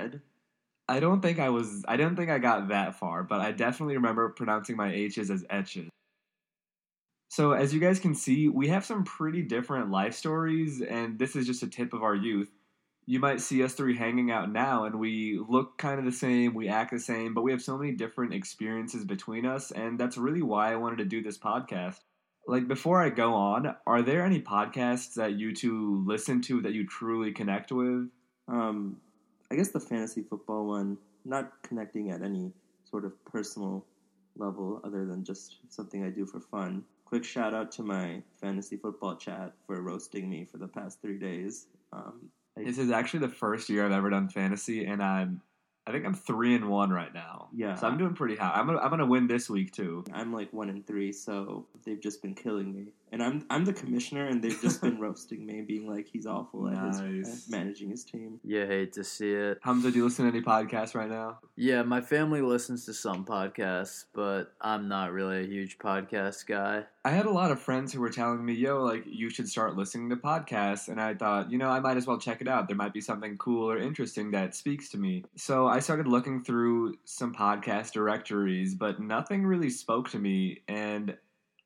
I 0.89 0.99
don't 0.99 1.21
think 1.21 1.39
I 1.39 1.49
was. 1.49 1.85
I 1.87 1.95
don't 1.95 2.15
think 2.15 2.29
I 2.29 2.39
got 2.39 2.67
that 2.69 2.95
far, 2.95 3.23
but 3.23 3.39
I 3.39 3.51
definitely 3.51 3.95
remember 3.95 4.29
pronouncing 4.29 4.75
my 4.75 4.91
H's 4.91 5.29
as 5.29 5.45
etches. 5.49 5.89
So, 7.33 7.53
as 7.53 7.73
you 7.73 7.79
guys 7.79 7.99
can 7.99 8.13
see, 8.13 8.47
we 8.47 8.67
have 8.67 8.85
some 8.85 9.03
pretty 9.03 9.41
different 9.41 9.89
life 9.89 10.13
stories, 10.13 10.83
and 10.83 11.17
this 11.17 11.35
is 11.35 11.47
just 11.47 11.63
a 11.63 11.67
tip 11.67 11.91
of 11.91 12.03
our 12.03 12.13
youth. 12.13 12.51
You 13.07 13.19
might 13.19 13.41
see 13.41 13.63
us 13.63 13.73
three 13.73 13.97
hanging 13.97 14.29
out 14.29 14.51
now, 14.51 14.83
and 14.83 14.99
we 14.99 15.39
look 15.49 15.79
kind 15.79 15.97
of 15.97 16.05
the 16.05 16.11
same, 16.11 16.53
we 16.53 16.67
act 16.67 16.91
the 16.91 16.99
same, 16.99 17.33
but 17.33 17.41
we 17.41 17.49
have 17.49 17.63
so 17.63 17.75
many 17.75 17.93
different 17.93 18.35
experiences 18.35 19.03
between 19.03 19.47
us, 19.47 19.71
and 19.71 19.99
that's 19.99 20.15
really 20.15 20.43
why 20.43 20.71
I 20.71 20.75
wanted 20.75 20.99
to 20.99 21.05
do 21.05 21.23
this 21.23 21.39
podcast. 21.39 22.01
Like, 22.47 22.67
before 22.67 23.01
I 23.01 23.09
go 23.09 23.33
on, 23.33 23.77
are 23.87 24.03
there 24.03 24.23
any 24.23 24.39
podcasts 24.39 25.15
that 25.15 25.33
you 25.33 25.55
two 25.55 26.03
listen 26.05 26.39
to 26.43 26.61
that 26.61 26.73
you 26.73 26.85
truly 26.85 27.31
connect 27.31 27.71
with? 27.71 28.09
Um, 28.47 28.97
I 29.49 29.55
guess 29.55 29.71
the 29.71 29.79
fantasy 29.79 30.21
football 30.21 30.67
one, 30.67 30.99
not 31.25 31.63
connecting 31.63 32.11
at 32.11 32.21
any 32.21 32.51
sort 32.83 33.05
of 33.05 33.25
personal 33.25 33.87
level 34.37 34.81
other 34.83 35.07
than 35.07 35.23
just 35.23 35.57
something 35.69 36.05
I 36.05 36.11
do 36.11 36.27
for 36.27 36.39
fun. 36.39 36.83
Quick 37.13 37.25
shout 37.25 37.53
out 37.53 37.71
to 37.73 37.83
my 37.83 38.23
fantasy 38.41 38.75
football 38.75 39.15
chat 39.15 39.53
for 39.67 39.79
roasting 39.83 40.27
me 40.27 40.45
for 40.45 40.57
the 40.57 40.67
past 40.67 40.99
three 40.99 41.19
days. 41.19 41.67
Um, 41.91 42.31
I- 42.57 42.63
This 42.63 42.79
is 42.79 42.89
actually 42.89 43.19
the 43.19 43.29
first 43.29 43.69
year 43.69 43.85
I've 43.85 43.91
ever 43.91 44.09
done 44.09 44.29
fantasy, 44.29 44.85
and 44.85 45.03
I'm, 45.03 45.39
I 45.85 45.91
think 45.91 46.07
I'm 46.07 46.15
three 46.15 46.55
and 46.55 46.67
one 46.69 46.89
right 46.89 47.13
now. 47.13 47.49
Yeah. 47.53 47.75
so 47.75 47.85
I'm 47.85 47.99
doing 47.99 48.15
pretty 48.15 48.35
high. 48.35 48.53
I'm 48.55 48.65
gonna, 48.65 48.79
I'm 48.79 48.89
gonna 48.89 49.05
win 49.05 49.27
this 49.27 49.47
week 49.47 49.71
too. 49.71 50.03
I'm 50.11 50.33
like 50.33 50.51
one 50.53 50.69
in 50.71 50.81
three, 50.81 51.11
so 51.11 51.67
they've 51.85 52.01
just 52.01 52.23
been 52.23 52.33
killing 52.33 52.73
me. 52.73 52.87
And 53.13 53.21
I'm 53.21 53.45
I'm 53.51 53.63
the 53.63 53.73
commissioner, 53.73 54.25
and 54.25 54.43
they've 54.43 54.59
just 54.59 54.81
been 54.81 54.99
roasting 54.99 55.45
me, 55.45 55.61
being 55.61 55.87
like 55.87 56.07
he's 56.07 56.25
awful 56.25 56.67
at, 56.67 57.05
his, 57.05 57.45
at 57.45 57.51
managing 57.51 57.91
his 57.91 58.03
team. 58.03 58.39
You 58.43 58.65
hate 58.65 58.91
to 58.93 59.03
see 59.03 59.33
it. 59.33 59.59
Hamza, 59.61 59.91
do 59.91 59.99
you 59.99 60.05
listen 60.05 60.25
to 60.25 60.35
any 60.35 60.43
podcasts 60.43 60.95
right 60.95 61.09
now? 61.09 61.37
Yeah, 61.55 61.83
my 61.83 62.01
family 62.01 62.41
listens 62.41 62.87
to 62.87 62.93
some 62.93 63.23
podcasts, 63.23 64.05
but 64.13 64.55
I'm 64.59 64.87
not 64.87 65.11
really 65.11 65.43
a 65.43 65.47
huge 65.47 65.77
podcast 65.77 66.47
guy. 66.47 66.85
I 67.05 67.11
had 67.11 67.27
a 67.27 67.31
lot 67.31 67.51
of 67.51 67.61
friends 67.61 67.93
who 67.93 68.01
were 68.01 68.09
telling 68.09 68.43
me, 68.43 68.53
"Yo, 68.53 68.81
like 68.81 69.03
you 69.05 69.29
should 69.29 69.47
start 69.47 69.77
listening 69.77 70.09
to 70.09 70.15
podcasts," 70.15 70.87
and 70.87 70.99
I 70.99 71.13
thought, 71.13 71.51
you 71.51 71.59
know, 71.59 71.69
I 71.69 71.81
might 71.81 71.97
as 71.97 72.07
well 72.07 72.17
check 72.17 72.41
it 72.41 72.47
out. 72.47 72.67
There 72.67 72.75
might 72.75 72.93
be 72.93 73.01
something 73.01 73.37
cool 73.37 73.69
or 73.69 73.77
interesting 73.77 74.31
that 74.31 74.55
speaks 74.55 74.89
to 74.89 74.97
me. 74.97 75.23
So 75.35 75.67
I 75.67 75.77
started 75.77 76.07
looking 76.07 76.43
through 76.43 76.95
some 77.05 77.31
podcast 77.31 77.91
directories, 77.91 78.73
but 78.73 78.99
nothing 78.99 79.45
really 79.45 79.69
spoke 79.69 80.09
to 80.09 80.17
me. 80.17 80.61
And 80.67 81.15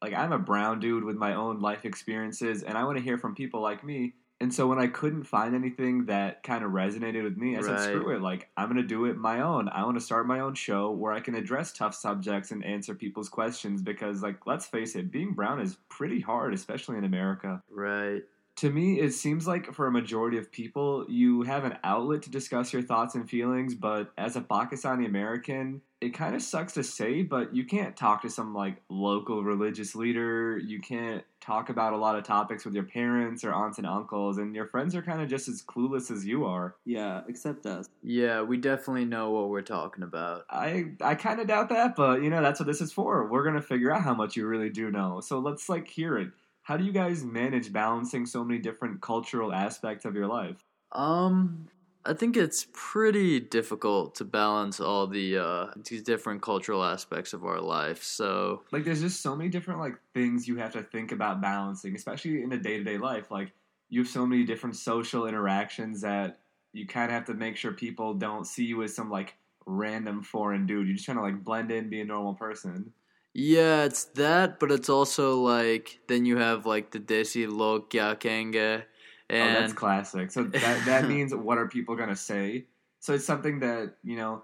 like, 0.01 0.13
I'm 0.13 0.31
a 0.31 0.39
brown 0.39 0.79
dude 0.79 1.03
with 1.03 1.15
my 1.15 1.35
own 1.35 1.59
life 1.59 1.85
experiences, 1.85 2.63
and 2.63 2.77
I 2.77 2.83
want 2.83 2.97
to 2.97 3.03
hear 3.03 3.17
from 3.17 3.35
people 3.35 3.61
like 3.61 3.83
me. 3.83 4.13
And 4.39 4.53
so 4.53 4.67
when 4.67 4.77
I 4.77 4.85
couldn't 4.85 5.23
find 5.23 5.55
anything 5.55 6.05
that 6.05 6.43
kind 6.43 6.63
of 6.63 6.69
resonated 6.69 7.23
with 7.23 7.37
me, 7.37 7.57
I 7.57 7.61
said, 7.61 7.79
screw 7.79 8.15
it. 8.15 8.21
Like, 8.21 8.49
I'm 8.55 8.67
going 8.67 8.77
to 8.77 8.87
do 8.87 9.05
it 9.05 9.17
my 9.17 9.41
own. 9.41 9.67
I 9.67 9.83
want 9.83 9.97
to 9.97 10.03
start 10.03 10.27
my 10.27 10.41
own 10.41 10.53
show 10.53 10.91
where 10.91 11.11
I 11.11 11.19
can 11.19 11.33
address 11.33 11.73
tough 11.73 11.95
subjects 11.95 12.51
and 12.51 12.63
answer 12.63 12.93
people's 12.93 13.29
questions 13.29 13.81
because, 13.81 14.21
like, 14.21 14.45
let's 14.45 14.67
face 14.67 14.95
it, 14.95 15.11
being 15.11 15.33
brown 15.33 15.59
is 15.59 15.77
pretty 15.89 16.19
hard, 16.19 16.53
especially 16.53 16.99
in 16.99 17.03
America. 17.03 17.63
Right. 17.67 18.21
To 18.57 18.71
me, 18.71 18.99
it 18.99 19.13
seems 19.13 19.47
like 19.47 19.73
for 19.73 19.85
a 19.85 19.91
majority 19.91 20.37
of 20.37 20.51
people, 20.51 21.05
you 21.07 21.43
have 21.43 21.63
an 21.63 21.77
outlet 21.83 22.23
to 22.23 22.31
discuss 22.31 22.73
your 22.73 22.81
thoughts 22.81 23.13
and 23.13 23.29
feelings, 23.29 23.75
but 23.75 24.11
as 24.17 24.35
a 24.35 24.41
Pakistani 24.41 25.05
American, 25.05 25.81
it 26.01 26.13
kind 26.13 26.35
of 26.35 26.41
sucks 26.41 26.73
to 26.73 26.83
say, 26.83 27.21
but 27.21 27.55
you 27.55 27.65
can't 27.65 27.95
talk 27.95 28.23
to 28.23 28.29
some 28.29 28.55
like 28.55 28.81
local 28.89 29.43
religious 29.43 29.95
leader. 29.95 30.57
You 30.57 30.79
can't 30.79 31.23
talk 31.39 31.69
about 31.69 31.93
a 31.93 31.97
lot 31.97 32.15
of 32.15 32.23
topics 32.23 32.65
with 32.65 32.73
your 32.73 32.83
parents 32.83 33.43
or 33.43 33.53
aunts 33.53 33.77
and 33.77 33.85
uncles, 33.85 34.39
and 34.39 34.55
your 34.55 34.65
friends 34.65 34.95
are 34.95 35.01
kind 35.01 35.21
of 35.21 35.29
just 35.29 35.47
as 35.47 35.61
clueless 35.61 36.11
as 36.11 36.25
you 36.25 36.45
are. 36.45 36.75
Yeah, 36.85 37.21
except 37.27 37.65
us. 37.65 37.87
Yeah, 38.03 38.41
we 38.41 38.57
definitely 38.57 39.05
know 39.05 39.31
what 39.31 39.49
we're 39.49 39.61
talking 39.61 40.03
about. 40.03 40.45
I 40.49 40.93
I 41.01 41.15
kind 41.15 41.39
of 41.39 41.47
doubt 41.47 41.69
that, 41.69 41.95
but 41.95 42.23
you 42.23 42.29
know 42.29 42.41
that's 42.41 42.59
what 42.59 42.67
this 42.67 42.81
is 42.81 42.91
for. 42.91 43.27
We're 43.27 43.43
gonna 43.43 43.61
figure 43.61 43.91
out 43.91 44.01
how 44.01 44.13
much 44.13 44.35
you 44.35 44.47
really 44.47 44.69
do 44.69 44.91
know. 44.91 45.21
So 45.21 45.39
let's 45.39 45.69
like 45.69 45.87
hear 45.87 46.17
it. 46.17 46.29
How 46.67 46.75
do 46.75 46.83
you 46.83 46.91
guys 46.91 47.23
manage 47.23 47.71
balancing 47.71 48.25
so 48.25 48.43
many 48.43 48.59
different 48.59 48.99
cultural 48.99 49.53
aspects 49.53 50.03
of 50.03 50.15
your 50.15 50.27
life? 50.27 50.65
Um, 50.91 51.69
I 52.03 52.13
think 52.13 52.35
it's 52.35 52.67
pretty 52.73 53.39
difficult 53.39 54.15
to 54.15 54.25
balance 54.25 54.81
all 54.81 55.07
the 55.07 55.37
uh, 55.37 55.67
these 55.89 56.01
different 56.01 56.41
cultural 56.41 56.83
aspects 56.83 57.31
of 57.31 57.45
our 57.45 57.61
life. 57.61 58.03
So 58.03 58.63
Like 58.73 58.83
there's 58.83 58.99
just 58.99 59.21
so 59.21 59.33
many 59.33 59.49
different 59.49 59.79
like 59.79 59.93
things 60.13 60.45
you 60.45 60.57
have 60.57 60.73
to 60.73 60.83
think 60.83 61.13
about 61.13 61.39
balancing, 61.39 61.95
especially 61.95 62.43
in 62.43 62.51
a 62.51 62.57
day-to-day 62.57 62.97
life. 62.97 63.31
Like 63.31 63.53
you 63.87 64.01
have 64.01 64.09
so 64.09 64.25
many 64.25 64.43
different 64.43 64.75
social 64.75 65.25
interactions 65.25 66.01
that 66.01 66.39
you 66.73 66.85
kind 66.85 67.05
of 67.05 67.11
have 67.11 67.25
to 67.27 67.33
make 67.33 67.55
sure 67.55 67.71
people 67.71 68.13
don't 68.13 68.45
see 68.45 68.65
you 68.65 68.83
as 68.83 68.93
some 68.93 69.09
like 69.09 69.37
random 69.65 70.21
foreign 70.21 70.65
dude. 70.65 70.85
You're 70.87 70.97
just 70.97 71.05
trying 71.05 71.15
to 71.15 71.23
like 71.23 71.45
blend 71.45 71.71
in, 71.71 71.89
be 71.89 72.01
a 72.01 72.05
normal 72.05 72.33
person. 72.33 72.91
Yeah, 73.39 73.83
it's 73.83 74.05
that, 74.15 74.59
but 74.59 74.71
it's 74.71 74.89
also 74.89 75.39
like 75.39 75.99
then 76.07 76.25
you 76.25 76.37
have 76.37 76.65
like 76.65 76.89
the 76.89 76.99
desi 76.99 77.47
log 77.47 77.87
kya 77.91 78.19
kenge, 78.19 78.81
oh, 78.81 78.83
that's 79.29 79.69
and 79.69 79.75
classic. 79.75 80.31
So 80.31 80.45
that 80.45 80.85
that 80.85 81.07
means 81.13 81.35
what 81.35 81.59
are 81.59 81.67
people 81.67 81.95
gonna 81.95 82.15
say? 82.15 82.65
So 82.99 83.13
it's 83.13 83.25
something 83.25 83.59
that 83.59 83.93
you 84.03 84.15
know 84.15 84.43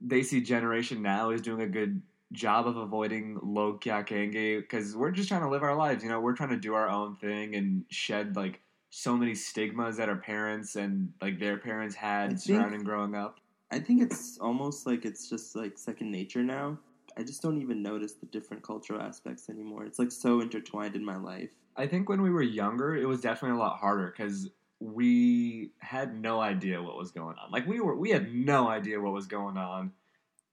they 0.00 0.22
see 0.22 0.40
generation 0.40 1.02
now 1.02 1.28
is 1.28 1.42
doing 1.42 1.60
a 1.60 1.66
good 1.66 2.00
job 2.32 2.66
of 2.66 2.78
avoiding 2.78 3.38
log 3.42 3.82
kya 3.82 4.06
kahenge 4.08 4.62
because 4.62 4.96
we're 4.96 5.10
just 5.10 5.28
trying 5.28 5.42
to 5.42 5.50
live 5.50 5.62
our 5.62 5.76
lives. 5.76 6.02
You 6.02 6.08
know, 6.08 6.20
we're 6.20 6.32
trying 6.34 6.48
to 6.48 6.56
do 6.56 6.72
our 6.72 6.88
own 6.88 7.16
thing 7.16 7.56
and 7.56 7.84
shed 7.90 8.36
like 8.36 8.58
so 8.88 9.18
many 9.18 9.34
stigmas 9.34 9.98
that 9.98 10.08
our 10.08 10.16
parents 10.16 10.76
and 10.76 11.12
like 11.20 11.38
their 11.38 11.58
parents 11.58 11.94
I 11.94 12.06
had 12.06 12.28
think- 12.30 12.40
surrounding 12.40 12.84
growing 12.84 13.14
up. 13.14 13.38
I 13.70 13.80
think 13.80 14.00
it's 14.00 14.38
almost 14.38 14.86
like 14.86 15.04
it's 15.04 15.28
just 15.28 15.54
like 15.54 15.76
second 15.76 16.10
nature 16.10 16.42
now. 16.42 16.78
I 17.20 17.22
just 17.22 17.42
don't 17.42 17.60
even 17.60 17.82
notice 17.82 18.14
the 18.14 18.24
different 18.24 18.62
cultural 18.62 19.02
aspects 19.02 19.50
anymore. 19.50 19.84
It's 19.84 19.98
like 19.98 20.10
so 20.10 20.40
intertwined 20.40 20.96
in 20.96 21.04
my 21.04 21.18
life. 21.18 21.50
I 21.76 21.86
think 21.86 22.08
when 22.08 22.22
we 22.22 22.30
were 22.30 22.40
younger, 22.40 22.96
it 22.96 23.06
was 23.06 23.20
definitely 23.20 23.58
a 23.58 23.60
lot 23.60 23.78
harder 23.78 24.06
because 24.16 24.48
we 24.80 25.72
had 25.80 26.18
no 26.18 26.40
idea 26.40 26.82
what 26.82 26.96
was 26.96 27.10
going 27.10 27.36
on. 27.36 27.50
Like 27.50 27.66
we 27.66 27.78
were, 27.78 27.94
we 27.94 28.08
had 28.08 28.34
no 28.34 28.68
idea 28.68 28.98
what 28.98 29.12
was 29.12 29.26
going 29.26 29.58
on. 29.58 29.92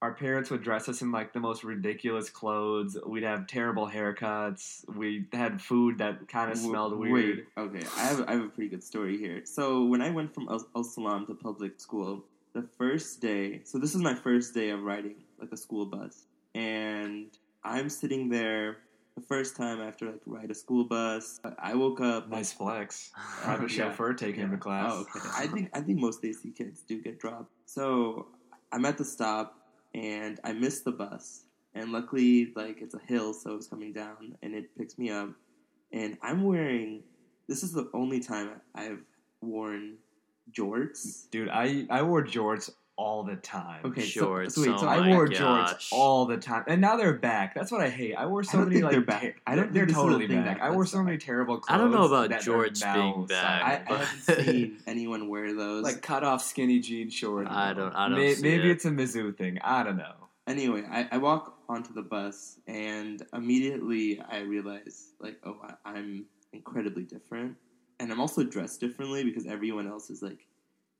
Our 0.02 0.12
parents 0.12 0.50
would 0.50 0.62
dress 0.62 0.90
us 0.90 1.00
in 1.00 1.10
like 1.10 1.32
the 1.32 1.40
most 1.40 1.64
ridiculous 1.64 2.28
clothes. 2.28 2.98
We'd 3.06 3.22
have 3.22 3.46
terrible 3.46 3.88
haircuts. 3.88 4.84
We 4.94 5.24
had 5.32 5.62
food 5.62 5.96
that 5.98 6.28
kind 6.28 6.52
of 6.52 6.58
smelled 6.58 6.98
wait, 6.98 7.10
weird. 7.10 7.46
okay, 7.56 7.82
I 7.96 8.00
have 8.00 8.28
I 8.28 8.32
have 8.32 8.42
a 8.42 8.48
pretty 8.48 8.68
good 8.68 8.84
story 8.84 9.16
here. 9.16 9.40
So 9.46 9.86
when 9.86 10.02
I 10.02 10.10
went 10.10 10.34
from 10.34 10.48
Al 10.50 10.84
Salam 10.84 11.26
to 11.26 11.34
public 11.34 11.80
school, 11.80 12.26
the 12.52 12.68
first 12.76 13.20
day, 13.20 13.62
so 13.64 13.78
this 13.78 13.94
is 13.94 14.00
my 14.02 14.14
first 14.14 14.54
day 14.54 14.70
of 14.70 14.82
riding 14.82 15.16
like 15.40 15.50
a 15.50 15.56
school 15.56 15.86
bus, 15.86 16.26
and 16.54 17.26
I'm 17.64 17.88
sitting 17.88 18.28
there 18.28 18.78
the 19.14 19.22
first 19.22 19.56
time 19.56 19.80
after 19.80 20.06
like 20.06 20.20
ride 20.26 20.50
a 20.50 20.54
school 20.54 20.84
bus. 20.84 21.40
I 21.58 21.74
woke 21.74 22.00
up. 22.00 22.28
Nice 22.28 22.52
flex. 22.52 23.10
Private 23.42 23.70
Yeah. 23.70 23.88
chauffeur 23.90 24.14
taking 24.14 24.42
him 24.42 24.50
to 24.50 24.56
oh, 24.56 24.60
class. 24.60 24.92
Oh, 24.94 25.00
okay. 25.16 25.28
I 25.36 25.46
think 25.46 25.70
I 25.74 25.80
think 25.80 25.98
most 25.98 26.24
AC 26.24 26.50
kids 26.50 26.82
do 26.82 27.00
get 27.02 27.18
dropped. 27.18 27.52
So 27.66 28.28
I'm 28.72 28.84
at 28.84 28.98
the 28.98 29.04
stop 29.04 29.58
and 29.94 30.38
I 30.44 30.52
missed 30.52 30.84
the 30.84 30.92
bus. 30.92 31.44
And 31.74 31.92
luckily, 31.92 32.52
like 32.56 32.80
it's 32.80 32.94
a 32.94 33.00
hill, 33.06 33.32
so 33.32 33.54
it's 33.54 33.66
coming 33.68 33.92
down 33.92 34.36
and 34.42 34.54
it 34.54 34.76
picks 34.76 34.98
me 34.98 35.10
up. 35.10 35.30
And 35.92 36.16
I'm 36.22 36.44
wearing. 36.44 37.02
This 37.48 37.62
is 37.62 37.72
the 37.72 37.88
only 37.94 38.20
time 38.20 38.60
I've 38.74 39.00
worn 39.40 39.96
jorts. 40.52 41.30
Dude, 41.30 41.48
I 41.48 41.86
I 41.90 42.02
wore 42.02 42.22
jorts 42.22 42.70
all 42.98 43.22
the 43.22 43.36
time. 43.36 43.80
Okay, 43.84 44.02
Shorts, 44.02 44.56
So, 44.56 44.64
so 44.64 44.68
wait, 44.70 44.74
oh 44.76 44.80
so 44.80 44.86
my 44.86 44.96
I 44.96 45.14
wore 45.14 45.28
gosh. 45.28 45.38
jorts 45.38 45.88
all 45.92 46.26
the 46.26 46.36
time, 46.36 46.64
and 46.66 46.80
now 46.80 46.96
they're 46.96 47.14
back. 47.14 47.54
That's 47.54 47.70
what 47.70 47.80
I 47.80 47.88
hate. 47.88 48.14
I 48.16 48.26
wore 48.26 48.42
so 48.42 48.58
I 48.58 48.60
don't 48.60 48.68
many 48.70 48.74
think 48.80 48.84
like 48.84 48.92
they're 48.92 49.00
back. 49.02 49.40
I 49.46 49.54
don't 49.54 49.72
they're 49.72 49.86
think 49.86 49.88
this 49.88 49.96
is 49.96 50.02
a 50.02 50.06
totally 50.06 50.26
thing 50.26 50.42
back. 50.42 50.60
I 50.60 50.70
wore 50.70 50.84
so 50.84 51.02
many 51.02 51.16
terrible 51.16 51.58
clothes. 51.58 51.74
I 51.74 51.78
don't 51.78 51.92
know 51.92 52.04
about 52.04 52.30
that 52.30 52.42
jorts 52.42 52.82
being 52.94 53.26
back. 53.26 53.62
I. 53.88 53.94
I 53.94 53.98
haven't 53.98 54.44
seen 54.46 54.78
anyone 54.88 55.28
wear 55.28 55.54
those. 55.54 55.84
like 55.84 56.02
cut 56.02 56.24
off 56.24 56.42
skinny 56.44 56.80
jean 56.80 57.08
shorts. 57.08 57.48
I 57.50 57.72
don't- 57.72 57.94
I 57.94 58.08
don't 58.08 58.18
May- 58.18 58.34
see 58.34 58.42
maybe 58.42 58.68
it. 58.68 58.72
it's 58.72 58.84
a 58.84 58.90
Mizzou 58.90 59.34
thing. 59.36 59.58
I 59.62 59.82
don't 59.84 59.96
know. 59.96 60.14
anyway, 60.48 60.82
I, 60.90 61.08
I 61.12 61.18
walk 61.18 61.56
onto 61.68 61.92
the 61.94 62.02
bus 62.02 62.58
and 62.66 63.24
immediately 63.32 64.20
I 64.28 64.40
realize, 64.40 65.12
like, 65.20 65.38
oh, 65.44 65.56
I, 65.62 65.90
I'm 65.90 66.26
incredibly 66.52 67.04
different. 67.04 67.56
And 68.00 68.10
I'm 68.12 68.20
also 68.20 68.42
dressed 68.44 68.80
differently 68.80 69.24
because 69.24 69.46
everyone 69.46 69.86
else 69.88 70.08
is 70.10 70.22
like 70.22 70.46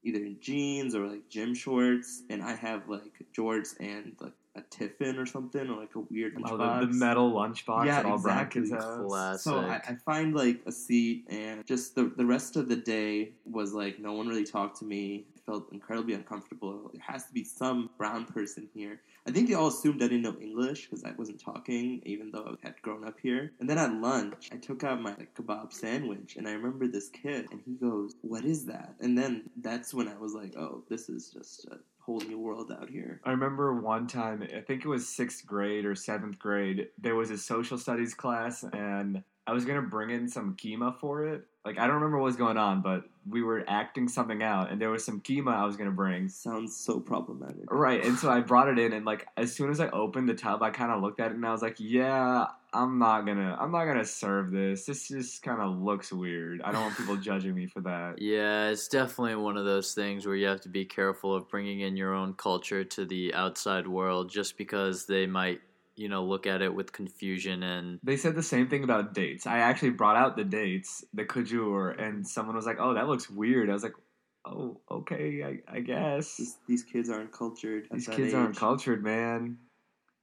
either 0.02 0.18
in 0.18 0.38
jeans 0.40 0.94
or 0.94 1.06
like 1.06 1.28
gym 1.28 1.54
shorts, 1.54 2.22
and 2.30 2.42
I 2.42 2.54
have 2.54 2.88
like 2.88 3.12
jorts 3.36 3.74
and 3.80 4.16
like 4.20 4.32
a 4.58 4.62
tiffin 4.70 5.18
or 5.18 5.26
something 5.26 5.68
or 5.68 5.76
like 5.80 5.94
a 5.94 6.00
weird 6.00 6.34
Oh, 6.36 6.40
lunchbox. 6.56 6.80
the, 6.80 6.86
the 6.86 6.92
metal 6.94 7.32
lunchbox 7.32 7.86
Yeah, 7.86 8.02
that 8.02 8.06
all 8.06 8.14
exactly. 8.16 8.68
Classic. 8.68 9.40
So 9.40 9.58
I, 9.58 9.76
I 9.88 9.94
find 10.04 10.34
like 10.34 10.60
a 10.66 10.72
seat, 10.72 11.24
and 11.28 11.64
just 11.66 11.94
the 11.94 12.12
the 12.16 12.26
rest 12.26 12.56
of 12.56 12.68
the 12.68 12.76
day 12.76 13.32
was 13.44 13.72
like 13.72 13.98
no 13.98 14.12
one 14.12 14.28
really 14.28 14.44
talked 14.44 14.78
to 14.80 14.84
me. 14.84 15.26
I 15.36 15.40
felt 15.50 15.72
incredibly 15.72 16.14
uncomfortable. 16.14 16.90
There 16.92 17.02
has 17.06 17.26
to 17.26 17.32
be 17.32 17.44
some 17.44 17.90
brown 17.96 18.26
person 18.26 18.68
here. 18.74 19.00
I 19.26 19.30
think 19.30 19.48
they 19.48 19.54
all 19.54 19.68
assumed 19.68 20.02
I 20.02 20.08
didn't 20.08 20.22
know 20.22 20.36
English 20.40 20.86
because 20.86 21.04
I 21.04 21.12
wasn't 21.18 21.40
talking, 21.40 22.00
even 22.06 22.30
though 22.30 22.56
I 22.62 22.66
had 22.66 22.80
grown 22.82 23.06
up 23.06 23.18
here. 23.20 23.52
And 23.60 23.68
then 23.68 23.76
at 23.78 23.92
lunch, 23.92 24.48
I 24.52 24.56
took 24.56 24.84
out 24.84 25.02
my 25.02 25.10
like, 25.10 25.34
kebab 25.34 25.72
sandwich, 25.72 26.36
and 26.36 26.48
I 26.48 26.52
remember 26.52 26.86
this 26.86 27.08
kid, 27.10 27.46
and 27.50 27.60
he 27.64 27.74
goes, 27.74 28.14
"What 28.22 28.44
is 28.44 28.64
that?" 28.66 28.94
And 29.00 29.16
then 29.18 29.50
that's 29.60 29.92
when 29.92 30.08
I 30.08 30.16
was 30.16 30.32
like, 30.34 30.56
"Oh, 30.56 30.82
this 30.88 31.08
is 31.10 31.30
just 31.30 31.66
a 31.66 31.78
whole 32.08 32.20
new 32.20 32.38
world 32.38 32.72
out 32.72 32.88
here." 32.88 33.20
I 33.24 33.30
remember 33.30 33.80
one 33.80 34.06
time, 34.06 34.42
I 34.42 34.60
think 34.60 34.84
it 34.84 34.88
was 34.88 35.08
sixth 35.08 35.46
grade 35.46 35.84
or 35.84 35.94
seventh 35.94 36.38
grade, 36.38 36.88
there 36.98 37.14
was 37.14 37.30
a 37.30 37.38
social 37.38 37.76
studies 37.76 38.14
class, 38.14 38.64
and 38.64 39.22
I 39.46 39.52
was 39.52 39.64
to 39.80 39.86
bring 39.88 40.10
in 40.10 40.28
some 40.28 40.56
keema 40.56 40.98
for 40.98 41.24
it. 41.26 41.46
Like, 41.64 41.78
I 41.78 41.86
don't 41.86 41.96
remember 41.96 42.18
what 42.18 42.24
was 42.24 42.36
going 42.36 42.56
on, 42.56 42.82
but 42.82 43.04
we 43.26 43.42
were 43.42 43.64
acting 43.68 44.08
something 44.08 44.42
out, 44.42 44.70
and 44.70 44.80
there 44.80 44.90
was 44.90 45.04
some 45.04 45.20
keema 45.20 45.54
I 45.54 45.64
was 45.64 45.76
to 45.90 45.94
bring. 45.94 46.28
Sounds 46.28 46.76
so 46.76 47.00
problematic. 47.00 47.70
Right, 47.70 48.04
and 48.04 48.16
so 48.18 48.30
I 48.30 48.40
brought 48.40 48.68
it 48.68 48.78
in, 48.78 48.92
and 48.92 49.06
like 49.06 49.26
as 49.36 49.54
soon 49.54 49.70
as 49.70 49.80
I 49.80 49.88
opened 49.88 50.28
the 50.28 50.34
tub, 50.34 50.62
I 50.62 50.70
kind 50.70 50.92
of 50.92 51.02
looked 51.02 51.20
at 51.20 51.30
it, 51.30 51.34
and 51.34 51.46
I 51.46 51.52
was 51.52 51.62
like, 51.62 51.76
"Yeah, 51.78 52.46
I'm 52.72 52.98
not 52.98 53.24
gonna, 53.26 53.56
I'm 53.58 53.72
not 53.72 53.86
gonna 53.86 54.04
serve 54.04 54.50
this. 54.50 54.84
This 54.84 55.08
just 55.08 55.42
kind 55.42 55.60
of 55.60 55.80
looks 55.80 56.12
weird. 56.12 56.60
I 56.62 56.72
don't 56.72 56.82
want 56.82 56.96
people 56.96 57.16
judging 57.30 57.54
me 57.54 57.66
for 57.66 57.80
that." 57.82 58.16
Yeah, 58.18 58.68
it's 58.68 58.88
definitely 58.88 59.36
one 59.36 59.56
of 59.56 59.64
those 59.64 59.94
things 59.94 60.26
where 60.26 60.36
you 60.36 60.46
have 60.46 60.60
to 60.62 60.68
be 60.68 60.84
careful 60.84 61.34
of 61.34 61.48
bringing 61.48 61.80
in 61.80 61.96
your 61.96 62.12
own 62.14 62.34
culture 62.34 62.84
to 62.84 63.04
the 63.04 63.32
outside 63.34 63.86
world 63.86 64.30
just 64.30 64.58
because 64.58 65.06
they 65.06 65.26
might, 65.26 65.60
you 65.96 66.08
know, 66.08 66.24
look 66.24 66.46
at 66.46 66.60
it 66.60 66.74
with 66.74 66.92
confusion 66.92 67.62
and 67.62 67.98
They 68.02 68.16
said 68.16 68.34
the 68.34 68.42
same 68.42 68.68
thing 68.68 68.84
about 68.84 69.14
dates. 69.14 69.46
I 69.46 69.58
actually 69.58 69.90
brought 69.90 70.16
out 70.16 70.36
the 70.36 70.44
dates, 70.44 71.04
the 71.14 71.24
khajoor, 71.24 71.98
and 72.00 72.26
someone 72.26 72.54
was 72.56 72.66
like, 72.66 72.78
"Oh, 72.78 72.94
that 72.94 73.08
looks 73.08 73.30
weird." 73.30 73.70
I 73.70 73.72
was 73.72 73.82
like, 73.82 73.96
"Oh, 74.44 74.80
okay, 74.90 75.42
I, 75.42 75.76
I 75.76 75.80
guess." 75.80 76.36
This, 76.36 76.56
these 76.66 76.82
kids 76.84 77.08
aren't 77.08 77.32
cultured. 77.32 77.88
These 77.90 78.06
that 78.06 78.16
kids 78.16 78.34
aren't 78.34 78.56
cultured, 78.56 79.02
man. 79.02 79.56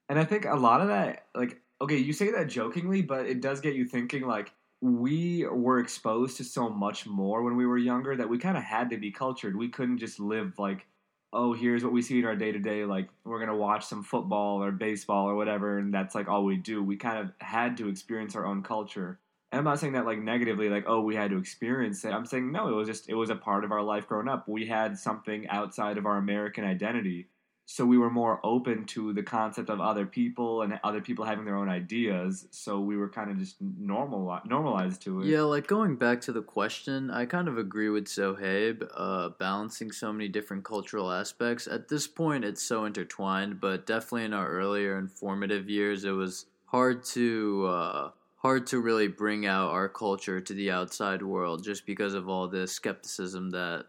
And 0.08 0.20
I 0.20 0.24
think 0.24 0.46
a 0.46 0.56
lot 0.56 0.82
of 0.82 0.90
that, 0.90 1.26
like, 1.34 1.60
okay, 1.82 1.98
you 1.98 2.14
say 2.14 2.32
that 2.32 2.48
jokingly, 2.48 3.02
but 3.02 3.26
it 3.26 3.42
does 3.42 3.62
get 3.62 3.76
you 3.76 3.86
thinking, 3.86 4.26
like, 4.26 4.54
we 4.82 5.46
were 5.48 5.80
exposed 5.80 6.38
to 6.38 6.44
so 6.44 6.70
much 6.70 7.06
more 7.06 7.44
when 7.44 7.56
we 7.56 7.66
were 7.66 7.78
younger 7.78 8.16
that 8.16 8.30
we 8.30 8.38
kind 8.38 8.58
of 8.58 8.64
had 8.64 8.90
to 8.90 8.98
be 8.98 9.12
cultured. 9.12 9.56
We 9.56 9.70
couldn't 9.70 9.98
just 9.98 10.20
live 10.20 10.60
like, 10.60 10.86
oh, 11.34 11.54
here's 11.54 11.84
what 11.84 11.94
we 11.94 12.02
see 12.02 12.20
in 12.20 12.26
our 12.26 12.36
day 12.36 12.52
to 12.52 12.60
day. 12.60 12.86
Like, 12.86 13.10
we're 13.24 13.40
going 13.40 13.50
to 13.50 13.56
watch 13.56 13.86
some 13.86 14.04
football 14.04 14.64
or 14.64 14.72
baseball 14.72 15.28
or 15.30 15.36
whatever, 15.36 15.80
and 15.80 15.94
that's 15.94 16.16
like 16.16 16.28
all 16.28 16.46
we 16.46 16.58
do. 16.58 16.84
We 16.84 16.98
kind 16.98 17.20
of 17.20 17.32
had 17.40 17.78
to 17.78 17.90
experience 17.90 18.36
our 18.36 18.46
own 18.46 18.64
culture. 18.64 19.20
And 19.52 19.60
I'm 19.60 19.66
not 19.66 19.80
saying 19.80 19.94
that 19.94 20.06
like 20.06 20.20
negatively, 20.20 20.70
like, 20.70 20.86
oh, 20.88 21.02
we 21.02 21.16
had 21.16 21.32
to 21.32 21.38
experience 21.38 22.04
it. 22.04 22.12
I'm 22.12 22.26
saying, 22.26 22.52
no, 22.52 22.68
it 22.68 22.76
was 22.76 22.88
just, 22.88 23.10
it 23.10 23.16
was 23.16 23.30
a 23.30 23.36
part 23.36 23.64
of 23.64 23.72
our 23.72 23.82
life 23.82 24.08
growing 24.08 24.28
up. 24.28 24.48
We 24.48 24.66
had 24.66 24.98
something 24.98 25.48
outside 25.48 25.98
of 25.98 26.06
our 26.06 26.18
American 26.18 26.66
identity 26.66 27.28
so 27.66 27.86
we 27.86 27.98
were 27.98 28.10
more 28.10 28.40
open 28.44 28.86
to 28.86 29.12
the 29.14 29.24
concept 29.24 29.70
of 29.70 29.82
other 29.82 30.06
people 30.06 30.62
and 30.62 30.80
other 30.84 31.02
people 31.02 31.26
having 31.26 31.46
their 31.46 31.58
own 31.58 31.70
ideas 31.70 32.48
so 32.52 32.80
we 32.80 32.96
were 32.96 33.10
kind 33.10 33.32
of 33.32 33.38
just 33.38 33.56
normal 33.62 34.40
normalized 34.46 35.02
to 35.02 35.22
it 35.22 35.28
Yeah, 35.28 35.42
like 35.42 35.68
going 35.68 35.96
back 35.96 36.22
to 36.22 36.32
the 36.32 36.42
question, 36.42 37.10
I 37.10 37.26
kind 37.26 37.48
of 37.48 37.58
agree 37.58 37.90
with 37.90 38.06
Zohaib, 38.06 38.88
uh, 38.96 39.30
balancing 39.40 39.92
so 39.92 40.12
many 40.14 40.28
different 40.28 40.64
cultural 40.64 41.12
aspects. 41.12 41.68
At 41.68 41.88
this 41.88 42.08
point, 42.08 42.46
it's 42.46 42.62
so 42.62 42.86
intertwined, 42.86 43.60
but 43.60 43.86
definitely 43.86 44.26
in 44.26 44.34
our 44.34 44.48
earlier 44.48 44.98
and 44.98 45.12
formative 45.12 45.70
years, 45.70 46.06
it 46.06 46.12
was 46.12 46.46
hard 46.66 47.04
to 47.04 47.66
uh, 47.68 48.10
hard 48.38 48.68
to 48.68 48.80
really 48.80 49.08
bring 49.08 49.46
out 49.46 49.72
our 49.72 49.90
culture 49.90 50.40
to 50.40 50.54
the 50.54 50.70
outside 50.70 51.22
world 51.24 51.64
just 51.64 51.86
because 51.86 52.14
of 52.14 52.30
all 52.30 52.48
this 52.48 52.72
skepticism 52.72 53.50
that 53.50 53.86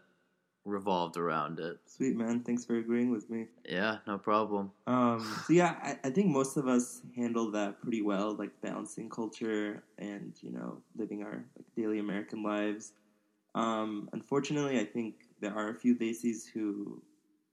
revolved 0.67 1.17
around 1.17 1.59
it. 1.59 1.79
Sweet 1.85 2.15
man, 2.15 2.41
thanks 2.41 2.65
for 2.65 2.77
agreeing 2.77 3.09
with 3.09 3.29
me. 3.29 3.47
Yeah, 3.67 3.97
no 4.05 4.17
problem. 4.17 4.71
Um, 4.85 5.19
so 5.45 5.53
yeah, 5.53 5.75
I, 5.81 6.07
I 6.07 6.09
think 6.11 6.27
most 6.27 6.57
of 6.57 6.67
us 6.67 7.01
handle 7.15 7.49
that 7.51 7.81
pretty 7.81 8.01
well, 8.01 8.35
like 8.35 8.51
balancing 8.61 9.09
culture 9.09 9.83
and 9.97 10.33
you 10.41 10.51
know 10.51 10.77
living 10.97 11.23
our 11.23 11.43
like, 11.55 11.65
daily 11.75 11.99
American 11.99 12.43
lives. 12.43 12.93
Um, 13.55 14.09
unfortunately, 14.13 14.79
I 14.79 14.85
think 14.85 15.15
there 15.39 15.55
are 15.55 15.69
a 15.69 15.75
few 15.75 15.95
Desis 15.95 16.43
who, 16.53 17.01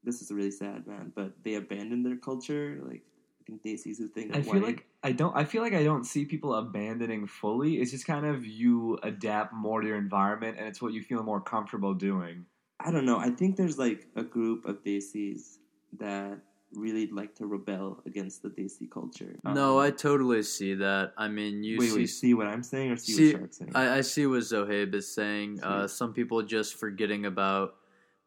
this 0.03 0.21
is 0.21 0.31
really 0.31 0.51
sad, 0.51 0.87
man, 0.87 1.13
but 1.15 1.33
they 1.43 1.55
abandon 1.55 2.03
their 2.03 2.17
culture. 2.17 2.81
Like 2.83 3.03
I 3.41 3.45
think 3.47 3.63
Desis 3.63 3.99
who 3.99 4.09
think 4.09 4.37
I 4.37 4.43
feel 4.43 4.55
white- 4.55 4.63
like 4.63 4.87
I 5.03 5.13
don't. 5.13 5.37
I 5.37 5.45
feel 5.45 5.63
like 5.63 5.75
I 5.75 5.85
don't 5.85 6.05
see 6.05 6.25
people 6.25 6.55
abandoning 6.55 7.27
fully. 7.27 7.77
It's 7.81 7.91
just 7.91 8.07
kind 8.07 8.27
of 8.27 8.45
you 8.45 8.99
adapt 9.03 9.53
more 9.55 9.81
to 9.81 9.87
your 9.87 9.99
environment, 9.99 10.57
and 10.59 10.67
it's 10.67 10.83
what 10.83 10.93
you 10.93 11.03
feel 11.03 11.23
more 11.23 11.41
comfortable 11.41 11.95
doing. 11.95 12.47
I 12.85 12.91
don't 12.91 13.07
know. 13.07 13.19
I 13.19 13.31
think 13.31 13.57
there's 13.57 13.79
like 13.79 14.07
a 14.15 14.23
group 14.23 14.67
of 14.67 14.85
Desis 14.85 15.59
that 15.99 16.39
really 16.73 17.07
like 17.07 17.35
to 17.37 17.47
rebel 17.47 18.03
against 18.05 18.43
the 18.43 18.49
Desi 18.51 18.91
culture. 18.91 19.39
no, 19.45 19.79
Um, 19.79 19.87
I 19.87 19.91
totally 19.91 20.43
see 20.43 20.75
that. 20.75 21.13
I 21.17 21.29
mean, 21.29 21.63
you 21.63 21.79
wait, 21.79 21.91
see, 21.91 21.97
wait. 21.97 22.07
See 22.07 22.35
what 22.35 22.47
I'm 22.47 22.63
saying, 22.63 22.91
or 22.91 22.97
see, 22.97 23.13
See, 23.13 23.33
what 23.33 23.41
Shark's 23.41 23.59
saying? 23.59 23.73
I, 23.75 23.99
I 23.99 24.01
see 24.01 24.27
what 24.27 24.41
Zohaib 24.41 24.95
is 24.95 25.13
saying. 25.13 25.61
Uh, 25.63 25.87
some 25.87 26.13
people 26.13 26.43
just 26.43 26.75
forgetting 26.75 27.27
about 27.27 27.77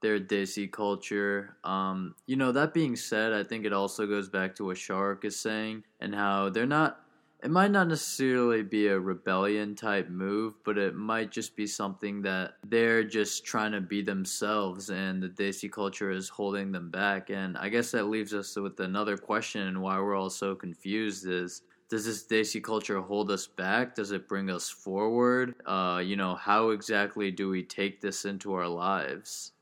their 0.02 0.20
Desi 0.20 0.72
culture. 0.72 1.58
Um, 1.64 2.16
you 2.26 2.36
know, 2.36 2.52
that 2.52 2.74
being 2.74 2.96
said, 2.96 3.34
I 3.34 3.44
think 3.44 3.66
it 3.66 3.74
also 3.74 4.08
goes 4.08 4.30
back 4.30 4.56
to 4.56 4.66
what 4.66 4.78
Shark 4.78 5.26
is 5.26 5.40
saying 5.40 5.84
and 6.00 6.16
how 6.16 6.50
they're 6.50 6.66
not. 6.66 7.02
It 7.44 7.52
might 7.52 7.70
not 7.72 7.88
necessarily 7.88 8.64
be 8.64 8.88
a 8.88 9.00
rebellion 9.00 9.76
type 9.76 10.10
move, 10.10 10.56
but 10.66 10.78
it 10.78 10.96
might 10.96 11.32
just 11.32 11.56
be 11.56 11.68
something 11.68 12.24
that 12.24 12.56
they're 12.66 13.04
just 13.04 13.46
trying 13.46 13.74
to 13.74 13.82
be 13.82 14.02
themselves, 14.02 14.90
and 14.90 15.22
the 15.22 15.30
Desi 15.30 15.72
culture 15.72 16.10
is 16.10 16.30
holding 16.30 16.72
them 16.72 16.90
back. 16.90 17.30
And 17.30 17.56
I 17.58 17.70
guess 17.70 17.92
that 17.92 18.06
leaves 18.08 18.34
us 18.34 18.56
with 18.56 18.80
another 18.80 19.18
question, 19.18 19.68
and 19.68 19.82
why 19.82 20.00
we're 20.00 20.16
all 20.16 20.32
so 20.32 20.56
confused 20.56 21.28
is 21.28 21.62
does 21.90 22.06
this 22.06 22.26
Desi 22.26 22.62
culture 22.62 23.00
hold 23.00 23.32
us 23.32 23.48
back? 23.48 23.96
Does 23.96 24.12
it 24.12 24.28
bring 24.28 24.50
us 24.50 24.70
forward? 24.70 25.56
Uh, 25.66 26.02
you 26.04 26.16
know, 26.18 26.36
how 26.36 26.72
exactly 26.72 27.32
do 27.32 27.50
we 27.50 27.64
take 27.64 28.02
this 28.02 28.26
into 28.26 28.54
our 28.54 28.68
lives? 28.68 29.54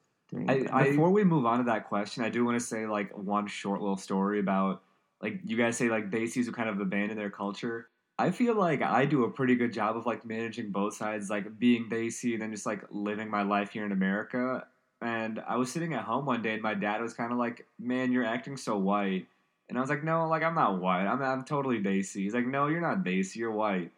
I, 0.48 0.66
I- 0.72 0.90
before 0.90 1.12
we 1.12 1.24
move 1.24 1.46
on 1.46 1.60
to 1.60 1.64
that 1.66 1.88
question, 1.88 2.24
I 2.24 2.30
do 2.30 2.44
want 2.44 2.60
to 2.60 2.66
say 2.66 2.88
like 2.88 3.16
one 3.16 3.48
short 3.48 3.82
little 3.82 3.98
story 3.98 4.40
about 4.40 4.82
like 5.26 5.40
you 5.44 5.58
guys 5.58 5.76
say 5.76 5.90
like 5.90 6.12
Desis 6.12 6.46
who 6.46 6.52
kind 6.52 6.70
of 6.70 6.80
abandon 6.80 7.18
their 7.18 7.32
culture. 7.32 7.90
I 8.18 8.30
feel 8.30 8.56
like 8.56 8.82
I 8.82 9.06
do 9.06 9.26
a 9.26 9.32
pretty 9.32 9.56
good 9.56 9.74
job 9.74 9.98
of 9.98 10.06
like 10.06 10.24
managing 10.24 10.72
both 10.72 10.96
sides, 10.96 11.30
like 11.30 11.58
being 11.60 11.90
Desi 11.90 12.34
and 12.34 12.42
then 12.42 12.52
just 12.52 12.66
like 12.66 12.84
living 12.92 13.30
my 13.30 13.42
life 13.42 13.72
here 13.72 13.86
in 13.86 13.92
America. 13.92 14.66
And 15.02 15.42
I 15.48 15.58
was 15.58 15.72
sitting 15.72 15.94
at 15.94 16.04
home 16.04 16.26
one 16.26 16.42
day, 16.42 16.54
and 16.54 16.62
my 16.62 16.76
dad 16.76 17.02
was 17.02 17.14
kind 17.14 17.32
of 17.32 17.38
like, 17.40 17.66
"Man, 17.80 18.12
you're 18.12 18.24
acting 18.24 18.56
so 18.56 18.78
white." 18.78 19.28
And 19.68 19.78
I 19.78 19.82
was 19.82 19.90
like, 19.90 20.04
"No, 20.04 20.28
like 20.28 20.44
I'm 20.44 20.56
not 20.56 20.80
white. 20.80 21.08
I'm 21.08 21.22
I'm 21.22 21.44
totally 21.44 21.80
Desi." 21.80 22.24
He's 22.24 22.36
like, 22.36 22.46
"No, 22.48 22.68
you're 22.68 22.82
not 22.82 23.04
Desi. 23.04 23.38
You're 23.38 23.52
white." 23.52 23.92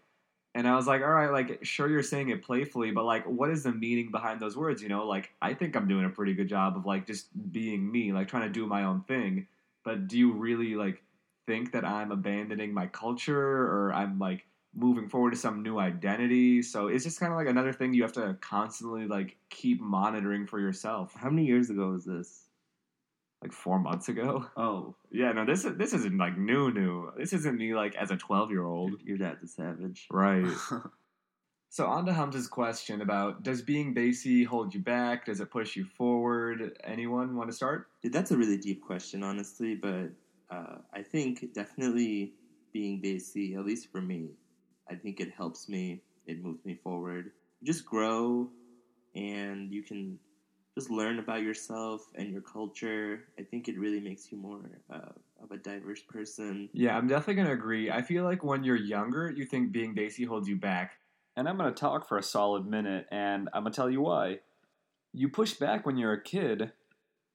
And 0.55 0.67
I 0.67 0.75
was 0.75 0.87
like, 0.87 1.03
all 1.03 1.09
right, 1.11 1.31
like, 1.31 1.59
sure, 1.63 1.87
you're 1.87 2.01
saying 2.01 2.29
it 2.29 2.41
playfully, 2.43 2.89
but 2.89 3.05
like, 3.05 3.23
what 3.25 3.51
is 3.51 3.61
the 3.61 3.71
meaning 3.71 4.09
behind 4.09 4.39
those 4.39 4.57
words? 4.57 4.81
You 4.81 4.89
know, 4.89 5.05
like, 5.05 5.29
I 5.39 5.53
think 5.53 5.75
I'm 5.75 5.87
doing 5.87 6.05
a 6.05 6.09
pretty 6.09 6.33
good 6.33 6.49
job 6.49 6.75
of 6.75 6.83
like 6.83 7.05
just 7.05 7.27
being 7.51 7.91
me, 7.91 8.11
like 8.11 8.27
trying 8.27 8.47
to 8.47 8.49
do 8.49 8.65
my 8.65 8.83
own 8.85 9.01
thing. 9.03 9.45
But 9.85 10.07
do 10.07 10.17
you 10.17 10.33
really 10.33 10.73
like 10.75 11.03
think 11.47 11.71
that 11.71 11.83
I'm 11.85 12.11
abandoning 12.11 12.73
my 12.73 12.85
culture 12.87 13.39
or 13.39 13.93
I'm 13.93 14.19
like 14.19 14.45
moving 14.75 15.09
forward 15.09 15.31
to 15.31 15.37
some 15.37 15.63
new 15.63 15.79
identity? 15.79 16.61
So 16.61 16.87
it's 16.87 17.03
just 17.03 17.19
kind 17.19 17.31
of 17.31 17.37
like 17.37 17.47
another 17.47 17.73
thing 17.73 17.93
you 17.93 18.03
have 18.03 18.13
to 18.13 18.37
constantly 18.41 19.07
like 19.07 19.37
keep 19.49 19.81
monitoring 19.81 20.45
for 20.45 20.59
yourself. 20.59 21.13
how 21.15 21.29
many 21.29 21.45
years 21.45 21.69
ago 21.69 21.89
was 21.89 22.05
this? 22.05 22.43
Like 23.41 23.53
four 23.53 23.79
months 23.79 24.09
ago. 24.09 24.45
Oh, 24.57 24.95
Yeah, 25.11 25.31
no, 25.31 25.45
this 25.45 25.63
is 25.63 25.77
this 25.77 25.93
isn't 25.93 26.17
like 26.17 26.37
new, 26.37 26.71
new. 26.71 27.11
This 27.17 27.33
isn't 27.33 27.57
me 27.57 27.73
like 27.73 27.95
as 27.95 28.11
a 28.11 28.17
twelve 28.17 28.51
year 28.51 28.65
old. 28.65 28.93
your 29.03 29.17
dad's 29.17 29.43
a 29.43 29.47
savage. 29.47 30.07
Right. 30.11 30.45
So 31.69 31.85
on 31.85 32.05
to 32.05 32.13
Hamza's 32.13 32.47
question 32.47 33.01
about 33.01 33.43
does 33.43 33.61
being 33.61 33.93
Desi 33.93 34.45
hold 34.45 34.73
you 34.73 34.79
back? 34.79 35.25
Does 35.25 35.41
it 35.41 35.51
push 35.51 35.75
you 35.75 35.83
forward? 35.83 36.79
Anyone 36.83 37.35
want 37.35 37.49
to 37.49 37.55
start? 37.55 37.89
Dude, 38.01 38.13
that's 38.13 38.31
a 38.31 38.37
really 38.37 38.57
deep 38.57 38.81
question, 38.81 39.21
honestly. 39.21 39.75
But 39.75 40.11
uh, 40.49 40.77
I 40.93 41.01
think 41.01 41.53
definitely 41.53 42.33
being 42.73 43.01
Desi, 43.01 43.57
at 43.57 43.65
least 43.65 43.91
for 43.91 44.01
me, 44.01 44.29
I 44.89 44.95
think 44.95 45.19
it 45.19 45.31
helps 45.35 45.67
me. 45.67 46.01
It 46.25 46.43
moves 46.43 46.63
me 46.65 46.75
forward. 46.83 47.31
You 47.61 47.67
just 47.67 47.85
grow, 47.85 48.49
and 49.15 49.71
you 49.71 49.83
can 49.83 50.19
just 50.77 50.91
learn 50.91 51.19
about 51.19 51.41
yourself 51.41 52.01
and 52.15 52.29
your 52.29 52.41
culture. 52.41 53.25
I 53.39 53.43
think 53.43 53.67
it 53.67 53.79
really 53.79 53.99
makes 53.99 54.31
you 54.31 54.37
more 54.37 54.61
uh, 54.93 55.11
of 55.41 55.51
a 55.51 55.57
diverse 55.57 56.01
person. 56.01 56.69
Yeah, 56.73 56.95
I'm 56.95 57.07
definitely 57.07 57.41
gonna 57.41 57.53
agree. 57.53 57.89
I 57.89 58.01
feel 58.01 58.23
like 58.23 58.43
when 58.43 58.63
you're 58.63 58.75
younger, 58.75 59.31
you 59.35 59.45
think 59.45 59.71
being 59.71 59.95
Desi 59.95 60.27
holds 60.27 60.47
you 60.47 60.55
back. 60.55 60.93
And 61.35 61.47
I'm 61.47 61.57
gonna 61.57 61.71
talk 61.71 62.07
for 62.07 62.17
a 62.17 62.23
solid 62.23 62.65
minute, 62.67 63.07
and 63.11 63.49
I'm 63.53 63.63
gonna 63.63 63.73
tell 63.73 63.89
you 63.89 64.01
why. 64.01 64.39
You 65.13 65.29
push 65.29 65.53
back 65.53 65.85
when 65.85 65.97
you're 65.97 66.13
a 66.13 66.21
kid 66.21 66.71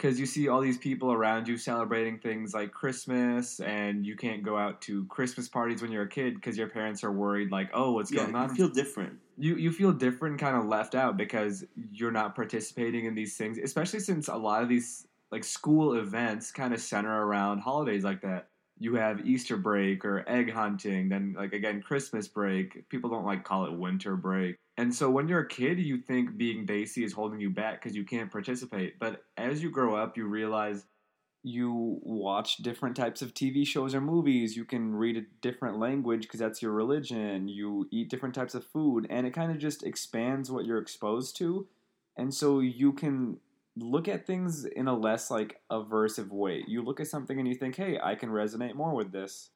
because 0.02 0.18
you 0.18 0.26
see 0.26 0.48
all 0.48 0.60
these 0.60 0.78
people 0.78 1.12
around 1.12 1.46
you 1.46 1.56
celebrating 1.56 2.18
things 2.18 2.52
like 2.52 2.72
Christmas, 2.72 3.60
and 3.60 4.04
you 4.04 4.16
can't 4.16 4.42
go 4.42 4.58
out 4.58 4.80
to 4.82 5.04
Christmas 5.04 5.48
parties 5.48 5.80
when 5.80 5.92
you're 5.92 6.02
a 6.02 6.08
kid 6.08 6.34
because 6.34 6.58
your 6.58 6.66
parents 6.66 7.04
are 7.04 7.12
worried, 7.12 7.52
like, 7.52 7.70
oh, 7.72 7.92
what's 7.92 8.10
yeah, 8.10 8.24
going 8.24 8.34
on? 8.34 8.48
you 8.48 8.56
feel 8.56 8.68
different. 8.68 9.20
you 9.38 9.54
you 9.54 9.70
feel 9.70 9.92
different, 9.92 10.40
kind 10.40 10.56
of 10.56 10.64
left 10.66 10.96
out 10.96 11.16
because 11.16 11.64
you're 11.92 12.10
not 12.10 12.34
participating 12.34 13.04
in 13.04 13.14
these 13.14 13.36
things, 13.36 13.58
especially 13.58 14.00
since 14.00 14.26
a 14.26 14.34
lot 14.34 14.64
of 14.64 14.68
these 14.68 15.06
like 15.30 15.44
school 15.44 15.94
events 15.94 16.50
kind 16.50 16.74
of 16.74 16.80
center 16.80 17.24
around 17.24 17.60
holidays 17.60 18.02
like 18.02 18.22
that. 18.22 18.48
You 18.80 18.96
have 18.96 19.24
Easter 19.24 19.56
break 19.56 20.04
or 20.04 20.28
egg 20.28 20.50
hunting, 20.50 21.10
then 21.10 21.36
like 21.38 21.52
again 21.52 21.80
Christmas 21.80 22.26
break. 22.26 22.88
People 22.88 23.08
don't 23.08 23.24
like 23.24 23.44
call 23.44 23.66
it 23.66 23.72
winter 23.72 24.16
break. 24.16 24.56
And 24.78 24.94
so 24.94 25.10
when 25.10 25.28
you're 25.28 25.40
a 25.40 25.48
kid, 25.48 25.78
you 25.78 25.98
think 25.98 26.36
being 26.36 26.66
Desi 26.66 27.04
is 27.04 27.12
holding 27.12 27.40
you 27.40 27.50
back 27.50 27.82
because 27.82 27.94
you 27.94 28.04
can't 28.04 28.30
participate. 28.32 28.98
But 28.98 29.24
as 29.36 29.62
you 29.62 29.70
grow 29.70 29.94
up, 29.94 30.16
you 30.16 30.26
realize 30.26 30.86
you 31.42 31.98
watch 32.02 32.58
different 32.58 32.96
types 32.96 33.20
of 33.20 33.34
TV 33.34 33.66
shows 33.66 33.94
or 33.94 34.00
movies. 34.00 34.56
You 34.56 34.64
can 34.64 34.94
read 34.94 35.16
a 35.16 35.26
different 35.40 35.78
language 35.78 36.22
because 36.22 36.40
that's 36.40 36.62
your 36.62 36.72
religion. 36.72 37.48
You 37.48 37.88
eat 37.90 38.10
different 38.10 38.34
types 38.34 38.54
of 38.54 38.64
food, 38.64 39.06
and 39.10 39.26
it 39.26 39.34
kind 39.34 39.50
of 39.50 39.58
just 39.58 39.82
expands 39.82 40.50
what 40.50 40.64
you're 40.64 40.78
exposed 40.78 41.36
to. 41.38 41.66
And 42.16 42.32
so 42.32 42.60
you 42.60 42.92
can 42.92 43.38
look 43.76 44.06
at 44.06 44.26
things 44.26 44.64
in 44.64 44.86
a 44.86 44.96
less 44.96 45.30
like 45.30 45.60
aversive 45.70 46.30
way. 46.30 46.64
You 46.66 46.82
look 46.82 47.00
at 47.00 47.08
something 47.08 47.38
and 47.38 47.48
you 47.48 47.54
think, 47.54 47.76
hey, 47.76 47.98
I 48.02 48.14
can 48.14 48.28
resonate 48.28 48.74
more 48.74 48.94
with 48.94 49.12
this. 49.12 49.50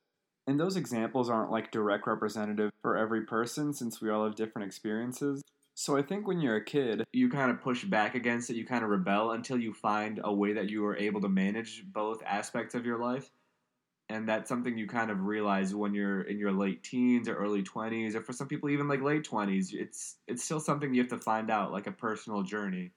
And 0.47 0.61
those 0.61 0.77
examples 0.77 1.29
aren't 1.29 1.51
like 1.51 1.73
direct 1.73 2.07
representative 2.07 2.71
for 2.81 2.97
every 2.97 3.23
person 3.23 3.73
since 3.73 4.01
we 4.01 4.11
all 4.11 4.25
have 4.25 4.37
different 4.37 4.67
experiences. 4.67 5.43
So 5.75 5.97
I 5.97 6.03
think 6.03 6.27
when 6.27 6.41
you're 6.41 6.57
a 6.57 6.65
kid, 6.65 7.05
you 7.13 7.29
kind 7.29 7.51
of 7.51 7.61
push 7.61 7.85
back 7.85 8.15
against 8.15 8.49
it, 8.49 8.57
you 8.57 8.65
kind 8.65 8.83
of 8.83 8.91
rebel 8.91 9.33
until 9.33 9.59
you 9.59 9.75
find 9.75 10.21
a 10.25 10.33
way 10.33 10.55
that 10.55 10.71
you 10.71 10.87
are 10.87 10.97
able 10.97 11.21
to 11.21 11.29
manage 11.29 11.85
both 11.93 12.23
aspects 12.25 12.75
of 12.75 12.87
your 12.87 12.99
life. 12.99 13.31
And 14.09 14.29
that's 14.29 14.49
something 14.49 14.79
you 14.79 14.87
kind 14.87 15.11
of 15.11 15.23
realize 15.23 15.75
when 15.75 15.93
you're 15.93 16.23
in 16.23 16.39
your 16.39 16.53
late 16.53 16.85
teens 16.85 17.29
or 17.29 17.35
early 17.35 17.63
20s 17.63 18.15
or 18.15 18.23
for 18.23 18.33
some 18.33 18.47
people 18.47 18.71
even 18.71 18.87
like 18.89 19.03
late 19.03 19.29
20s. 19.29 19.75
It's 19.75 20.17
it's 20.29 20.45
still 20.45 20.61
something 20.61 20.95
you 20.95 21.03
have 21.03 21.11
to 21.11 21.19
find 21.19 21.51
out 21.51 21.73
like 21.73 21.89
a 21.89 21.93
personal 21.93 22.43
journey. 22.43 22.93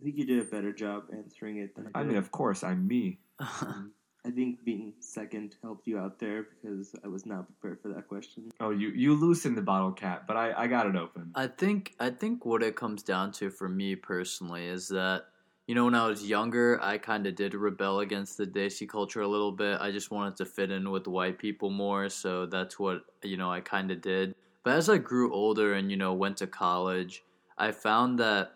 I 0.00 0.04
think 0.04 0.16
you 0.16 0.24
did 0.24 0.38
a 0.38 0.44
better 0.44 0.72
job 0.72 1.04
answering 1.12 1.58
it 1.58 1.74
than 1.74 1.90
I 1.94 1.98
did. 1.98 2.06
I 2.06 2.08
mean, 2.08 2.16
of 2.16 2.30
course, 2.30 2.62
I'm 2.62 2.86
me. 2.86 3.18
I 4.24 4.30
think 4.30 4.64
being 4.64 4.92
second 5.00 5.56
helped 5.62 5.86
you 5.86 5.98
out 5.98 6.18
there 6.20 6.46
because 6.62 6.94
I 7.04 7.08
was 7.08 7.26
not 7.26 7.46
prepared 7.46 7.80
for 7.80 7.88
that 7.88 8.06
question. 8.08 8.52
Oh, 8.60 8.70
you 8.70 8.90
you 8.90 9.14
loosened 9.14 9.56
the 9.56 9.62
bottle 9.62 9.90
cap, 9.90 10.24
but 10.28 10.36
I 10.36 10.52
I 10.52 10.66
got 10.68 10.86
it 10.86 10.94
open. 10.94 11.32
I 11.34 11.48
think 11.48 11.94
I 11.98 12.10
think 12.10 12.46
what 12.46 12.62
it 12.62 12.76
comes 12.76 13.02
down 13.02 13.32
to 13.32 13.50
for 13.50 13.68
me 13.68 13.96
personally 13.96 14.66
is 14.66 14.88
that 14.88 15.24
you 15.66 15.74
know 15.74 15.86
when 15.86 15.96
I 15.96 16.06
was 16.06 16.28
younger 16.28 16.78
I 16.80 16.98
kind 16.98 17.26
of 17.26 17.34
did 17.34 17.54
rebel 17.54 18.00
against 18.00 18.36
the 18.36 18.46
Desi 18.46 18.88
culture 18.88 19.22
a 19.22 19.28
little 19.28 19.52
bit. 19.52 19.80
I 19.80 19.90
just 19.90 20.12
wanted 20.12 20.36
to 20.36 20.44
fit 20.44 20.70
in 20.70 20.90
with 20.90 21.08
white 21.08 21.38
people 21.38 21.70
more, 21.70 22.08
so 22.08 22.46
that's 22.46 22.78
what 22.78 23.02
you 23.24 23.36
know 23.36 23.50
I 23.50 23.60
kind 23.60 23.90
of 23.90 24.00
did. 24.00 24.36
But 24.62 24.74
as 24.74 24.88
I 24.88 24.98
grew 24.98 25.34
older 25.34 25.74
and 25.74 25.90
you 25.90 25.96
know 25.96 26.14
went 26.14 26.36
to 26.36 26.46
college, 26.46 27.24
I 27.58 27.72
found 27.72 28.20
that 28.20 28.52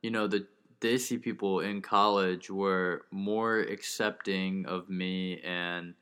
you 0.00 0.12
know 0.12 0.28
the 0.28 0.46
Desi 0.80 1.20
people 1.20 1.60
in 1.60 1.82
college 1.82 2.50
were 2.50 3.06
more 3.10 3.60
accepting 3.60 4.66
of 4.66 4.88
me 4.88 5.40
and 5.40 5.94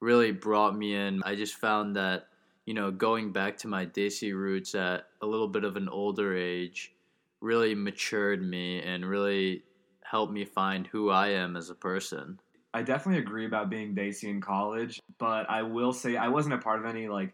really 0.00 0.32
brought 0.32 0.76
me 0.76 0.94
in. 0.94 1.22
I 1.24 1.34
just 1.34 1.54
found 1.54 1.96
that 1.96 2.28
you 2.68 2.74
know, 2.74 2.90
going 2.90 3.32
back 3.32 3.56
to 3.56 3.66
my 3.66 3.86
Desi 3.86 4.34
roots 4.34 4.74
at 4.74 5.06
a 5.22 5.26
little 5.26 5.48
bit 5.48 5.64
of 5.64 5.78
an 5.78 5.88
older 5.88 6.36
age 6.36 6.92
really 7.40 7.74
matured 7.74 8.46
me 8.46 8.82
and 8.82 9.06
really 9.06 9.62
helped 10.04 10.34
me 10.34 10.44
find 10.44 10.86
who 10.86 11.08
I 11.08 11.28
am 11.28 11.56
as 11.56 11.70
a 11.70 11.74
person. 11.74 12.38
I 12.74 12.82
definitely 12.82 13.22
agree 13.22 13.46
about 13.46 13.70
being 13.70 13.94
Desi 13.94 14.24
in 14.24 14.42
college, 14.42 15.00
but 15.16 15.48
I 15.48 15.62
will 15.62 15.94
say 15.94 16.18
I 16.18 16.28
wasn't 16.28 16.56
a 16.56 16.58
part 16.58 16.78
of 16.78 16.84
any 16.84 17.08
like 17.08 17.32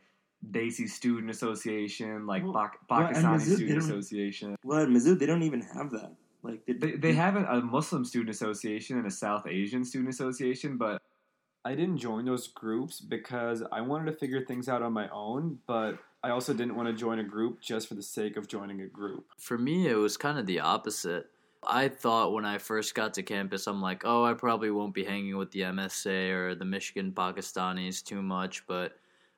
Desi 0.52 0.88
Student 0.88 1.30
Association, 1.30 2.28
like 2.28 2.44
Well, 2.44 2.52
Pak- 2.52 2.78
well, 2.88 3.00
Pakistani 3.00 3.40
Mizzou, 3.40 3.54
Student 3.56 3.78
Association. 3.78 4.56
Well, 4.62 4.82
at 4.84 4.88
Mizzou, 4.88 5.18
they 5.18 5.26
don't 5.26 5.42
even 5.42 5.62
have 5.62 5.90
that. 5.90 6.12
Like 6.44 6.64
they, 6.66 6.74
They, 6.74 6.92
they 6.92 7.12
have 7.14 7.36
a, 7.36 7.44
a 7.44 7.60
Muslim 7.60 8.04
Student 8.04 8.30
Association 8.30 8.98
and 8.98 9.06
a 9.06 9.10
South 9.10 9.46
Asian 9.46 9.84
Student 9.84 10.10
Association, 10.10 10.76
but 10.76 11.00
I 11.64 11.74
didn't 11.74 11.96
join 11.98 12.26
those 12.26 12.46
groups 12.46 13.00
because 13.00 13.62
I 13.72 13.80
wanted 13.80 14.12
to 14.12 14.18
figure 14.18 14.44
things 14.44 14.68
out 14.68 14.82
on 14.82 14.92
my 14.92 15.08
own, 15.08 15.58
but 15.66 15.98
I 16.22 16.30
also 16.30 16.52
didn't 16.52 16.76
want 16.76 16.88
to 16.88 16.94
join 16.94 17.18
a 17.18 17.24
group 17.24 17.60
just 17.60 17.88
for 17.88 17.94
the 17.94 18.02
sake 18.02 18.36
of 18.36 18.46
joining 18.46 18.82
a 18.82 18.86
group. 18.86 19.24
For 19.38 19.56
me, 19.56 19.88
it 19.88 19.94
was 19.94 20.18
kind 20.18 20.38
of 20.38 20.44
the 20.44 20.60
opposite. 20.60 21.26
I 21.66 21.88
thought 21.88 22.34
when 22.34 22.44
I 22.44 22.58
first 22.58 22.94
got 22.94 23.14
to 23.14 23.22
campus, 23.22 23.66
I'm 23.66 23.80
like, 23.80 24.02
oh, 24.04 24.24
I 24.24 24.34
probably 24.34 24.70
won't 24.70 24.92
be 24.92 25.04
hanging 25.04 25.38
with 25.38 25.50
the 25.52 25.60
MSA 25.60 26.30
or 26.32 26.54
the 26.54 26.66
Michigan 26.66 27.12
Pakistanis 27.12 28.04
too 28.04 28.20
much. 28.20 28.66
But 28.66 28.92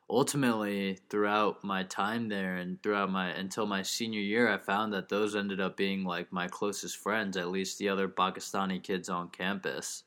ultimately, 0.08 0.98
throughout 1.10 1.64
my 1.64 1.82
time 1.84 2.28
there 2.28 2.56
and 2.56 2.82
throughout 2.82 3.10
my 3.10 3.28
until 3.28 3.66
my 3.66 3.82
senior 3.82 4.20
year, 4.20 4.48
I 4.48 4.58
found 4.58 4.92
that 4.92 5.08
those 5.08 5.34
ended 5.34 5.60
up 5.60 5.76
being 5.76 6.04
like 6.04 6.32
my 6.32 6.48
closest 6.48 6.96
friends, 6.98 7.36
at 7.36 7.48
least 7.48 7.78
the 7.78 7.88
other 7.88 8.08
Pakistani 8.08 8.82
kids 8.82 9.08
on 9.08 9.28
campus. 9.30 10.04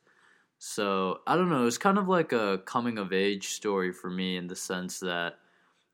So 0.58 1.22
I 1.26 1.36
don't 1.36 1.50
know. 1.50 1.62
it 1.62 1.66
was 1.66 1.78
kind 1.78 1.98
of 1.98 2.08
like 2.08 2.34
a 2.34 2.60
coming 2.66 2.98
of 2.98 3.14
age 3.14 3.50
story 3.50 3.94
for 3.94 4.10
me 4.10 4.38
in 4.38 4.48
the 4.48 4.56
sense 4.56 5.00
that 5.00 5.36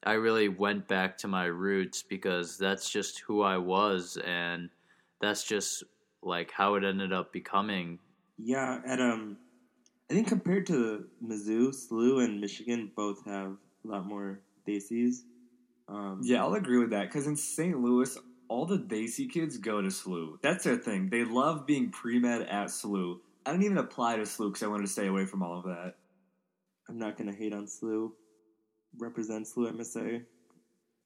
I 0.04 0.13
really 0.13 0.50
went 0.50 0.88
back 0.88 1.18
to 1.20 1.28
my 1.28 1.46
roots 1.46 2.04
because 2.04 2.58
that's 2.58 2.89
just 2.89 3.20
who 3.20 3.41
I 3.41 3.58
was 3.58 4.18
and 4.26 4.70
that's 5.22 5.44
just 5.44 5.84
like 6.22 6.52
how 6.52 6.76
it 6.76 6.84
ended 6.84 7.13
up 7.13 7.32
becoming. 7.32 8.00
yeah, 8.38 8.82
at 8.86 9.00
um, 9.00 9.38
I 10.10 10.13
think 10.13 10.28
compared 10.28 10.68
to 10.68 11.06
Mizzou, 11.24 11.70
SLU, 11.70 12.24
and 12.24 12.41
Michigan 12.41 12.91
both 12.96 13.26
have 13.26 13.58
a 13.88 13.91
lot 13.91 14.06
more 14.06 14.39
Desis. 14.67 15.17
Um, 15.88 16.21
yeah, 16.24 16.43
I'll 16.43 16.54
agree 16.56 16.80
with 16.80 16.89
that 16.91 17.08
because 17.10 17.28
in 17.28 17.36
St. 17.36 17.80
Louis, 17.80 18.17
all 18.48 18.65
the 18.65 18.78
Desi 18.78 19.30
kids 19.30 19.58
go 19.58 19.82
to 19.82 19.88
SLU. 19.89 20.38
That's 20.41 20.63
their 20.63 20.78
thing. 20.78 21.10
They 21.10 21.24
love 21.24 21.65
being 21.65 21.89
pre 21.91 22.19
med 22.19 22.41
at 22.43 22.67
SLU. 22.67 23.19
I 23.45 23.52
didn't 23.52 23.65
even 23.65 23.78
apply 23.78 24.15
to 24.17 24.24
SLU 24.24 24.50
because 24.50 24.63
I 24.63 24.67
wanted 24.67 24.88
to 24.88 24.91
stay 24.91 25.08
away 25.08 25.26
from 25.26 25.43
all 25.43 25.60
of 25.60 25.65
that. 25.65 25.95
I'm 26.89 26.98
not 26.98 27.17
gonna 27.17 27.34
hate 27.34 27.54
on 27.54 27.65
SLU. 27.65 28.12
Represent 28.98 29.45
SLU 29.45 29.71
MSA. 29.74 30.24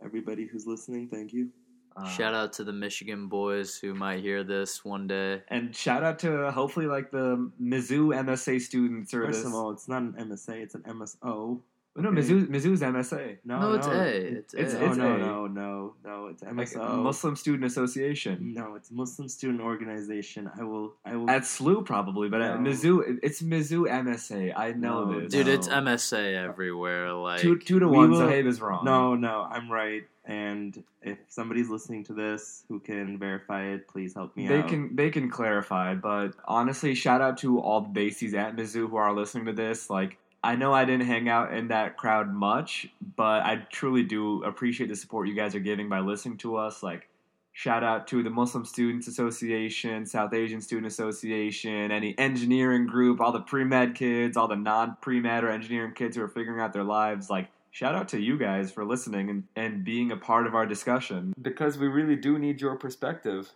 Everybody 0.04 0.46
who's 0.46 0.66
listening, 0.66 1.10
thank 1.10 1.34
you. 1.34 1.50
Uh, 1.98 2.08
Shout 2.08 2.34
out 2.34 2.54
to 2.54 2.64
the 2.64 2.72
Michigan 2.72 3.28
boys 3.28 3.76
who 3.76 3.94
might 3.94 4.22
hear 4.22 4.44
this 4.44 4.86
one 4.86 5.08
day. 5.08 5.42
And 5.50 5.76
shout 5.76 6.04
out 6.04 6.20
to 6.20 6.46
uh, 6.46 6.52
hopefully 6.52 6.86
like 6.86 7.12
the 7.12 7.52
Mizzou 7.62 8.16
MSA 8.16 8.62
students 8.62 9.14
or 9.14 9.26
First 9.26 9.40
this. 9.40 9.48
of 9.48 9.54
all, 9.56 9.72
it's 9.72 9.88
not 9.90 10.04
an 10.04 10.14
MSA; 10.14 10.62
it's 10.62 10.76
an 10.76 10.84
MSO. 10.84 11.60
Oh, 11.98 12.02
no. 12.02 12.12
Mizzou, 12.12 12.46
Mizzou's 12.48 12.82
MSA. 12.82 13.38
No, 13.44 13.60
No, 13.60 13.74
it's 13.74 13.88
no, 13.88 13.94
A. 13.94 14.06
It's 14.06 14.54
it's- 14.54 14.74
A. 14.76 14.80
no, 14.80 14.86
it's 14.86 14.98
oh, 14.98 15.02
no, 15.02 15.16
A. 15.16 15.18
no, 15.18 15.48
no, 15.48 15.94
no. 16.06 16.28
It's 16.28 16.44
Like 16.44 16.76
Muslim 16.78 17.36
Student 17.36 17.66
Association. 17.66 18.54
No, 18.54 18.76
it's 18.76 18.90
Muslim 18.92 19.28
Student 19.28 19.60
Organization. 19.62 20.50
I 20.58 20.64
will. 20.64 20.94
I 21.04 21.16
will. 21.18 21.30
At 21.30 21.42
SLU 21.44 21.84
probably, 21.86 22.30
but 22.30 22.42
at 22.42 22.60
Mizzou, 22.60 23.20
it's 23.24 23.42
Mizzou 23.42 23.88
MSA. 23.90 24.54
I 24.56 24.72
know 24.74 25.06
No, 25.12 25.20
this. 25.22 25.32
Dude, 25.32 25.48
No. 25.48 25.54
it's 25.54 25.68
MSA 25.68 26.36
everywhere. 26.36 27.12
Like, 27.14 27.42
two, 27.42 27.58
two 27.58 27.80
to 27.80 27.88
one. 27.88 28.12
will- 28.12 28.20
Zohaib 28.22 28.46
is 28.46 28.62
wrong. 28.62 28.86
no, 28.86 29.16
no, 29.16 29.48
I'm 29.50 29.70
right. 29.72 30.04
And 30.26 30.84
if 31.02 31.18
somebody's 31.28 31.70
listening 31.70 32.04
to 32.06 32.14
this 32.14 32.64
who 32.70 32.80
can 32.80 33.18
verify 33.18 33.64
it, 33.64 33.88
please 33.88 34.14
help 34.14 34.38
me 34.38 34.48
they 34.48 34.60
out. 34.60 34.68
can 34.70 34.96
they 34.96 35.10
can 35.10 35.30
clarify. 35.30 35.96
But 35.96 36.36
honestly, 36.46 36.94
shout 36.94 37.20
out 37.20 37.38
to 37.40 37.60
all 37.60 37.82
the 37.82 37.90
Desis 38.10 38.36
at 38.36 38.56
Mizzou 38.56 38.88
who 38.90 38.96
are 38.98 39.12
listening 39.14 39.46
to 39.48 39.54
this. 39.54 39.90
Like, 39.90 40.20
I 40.44 40.56
know 40.56 40.74
I 40.74 40.86
didn't 40.86 41.06
hang 41.06 41.28
out 41.28 41.54
in 41.54 41.68
that 41.68 41.98
crowd 41.98 42.34
much, 42.34 42.88
but 43.16 43.44
I 43.44 43.68
truly 43.72 44.04
do 44.04 44.44
appreciate 44.44 44.88
the 44.88 44.96
support 44.96 45.28
you 45.28 45.36
guys 45.36 45.54
are 45.54 45.60
giving 45.60 45.90
by 45.90 46.00
listening 46.00 46.38
to 46.38 46.56
us. 46.56 46.82
Like, 46.82 47.10
shout 47.52 47.84
out 47.84 48.08
to 48.08 48.24
the 48.24 48.30
Muslim 48.30 48.64
Students 48.64 49.08
Association, 49.08 50.06
South 50.06 50.34
Asian 50.34 50.62
Student 50.62 50.88
Association, 50.88 51.92
any 51.92 52.18
engineering 52.18 52.88
group, 52.88 53.20
all 53.20 53.34
the 53.34 53.42
pre 53.42 53.66
med 53.66 53.96
kids, 53.96 54.38
all 54.38 54.48
the 54.48 54.56
non 54.56 54.96
pre 55.02 55.20
med 55.20 55.44
or 55.44 55.50
engineering 55.50 55.94
kids 55.94 56.16
who 56.16 56.24
are 56.24 56.30
figuring 56.30 56.62
out 56.62 56.72
their 56.72 56.86
lives. 56.86 57.30
Like, 57.30 57.50
shout 57.72 57.94
out 57.94 58.08
to 58.10 58.20
you 58.20 58.38
guys 58.38 58.72
for 58.72 58.86
listening 58.86 59.30
and, 59.30 59.44
and 59.58 59.84
being 59.84 60.12
a 60.12 60.18
part 60.18 60.48
of 60.48 60.56
our 60.56 60.66
discussion. 60.66 61.34
Because 61.42 61.78
we 61.78 61.88
really 61.88 62.16
do 62.16 62.40
need 62.40 62.62
your 62.62 62.78
perspective. 62.78 63.52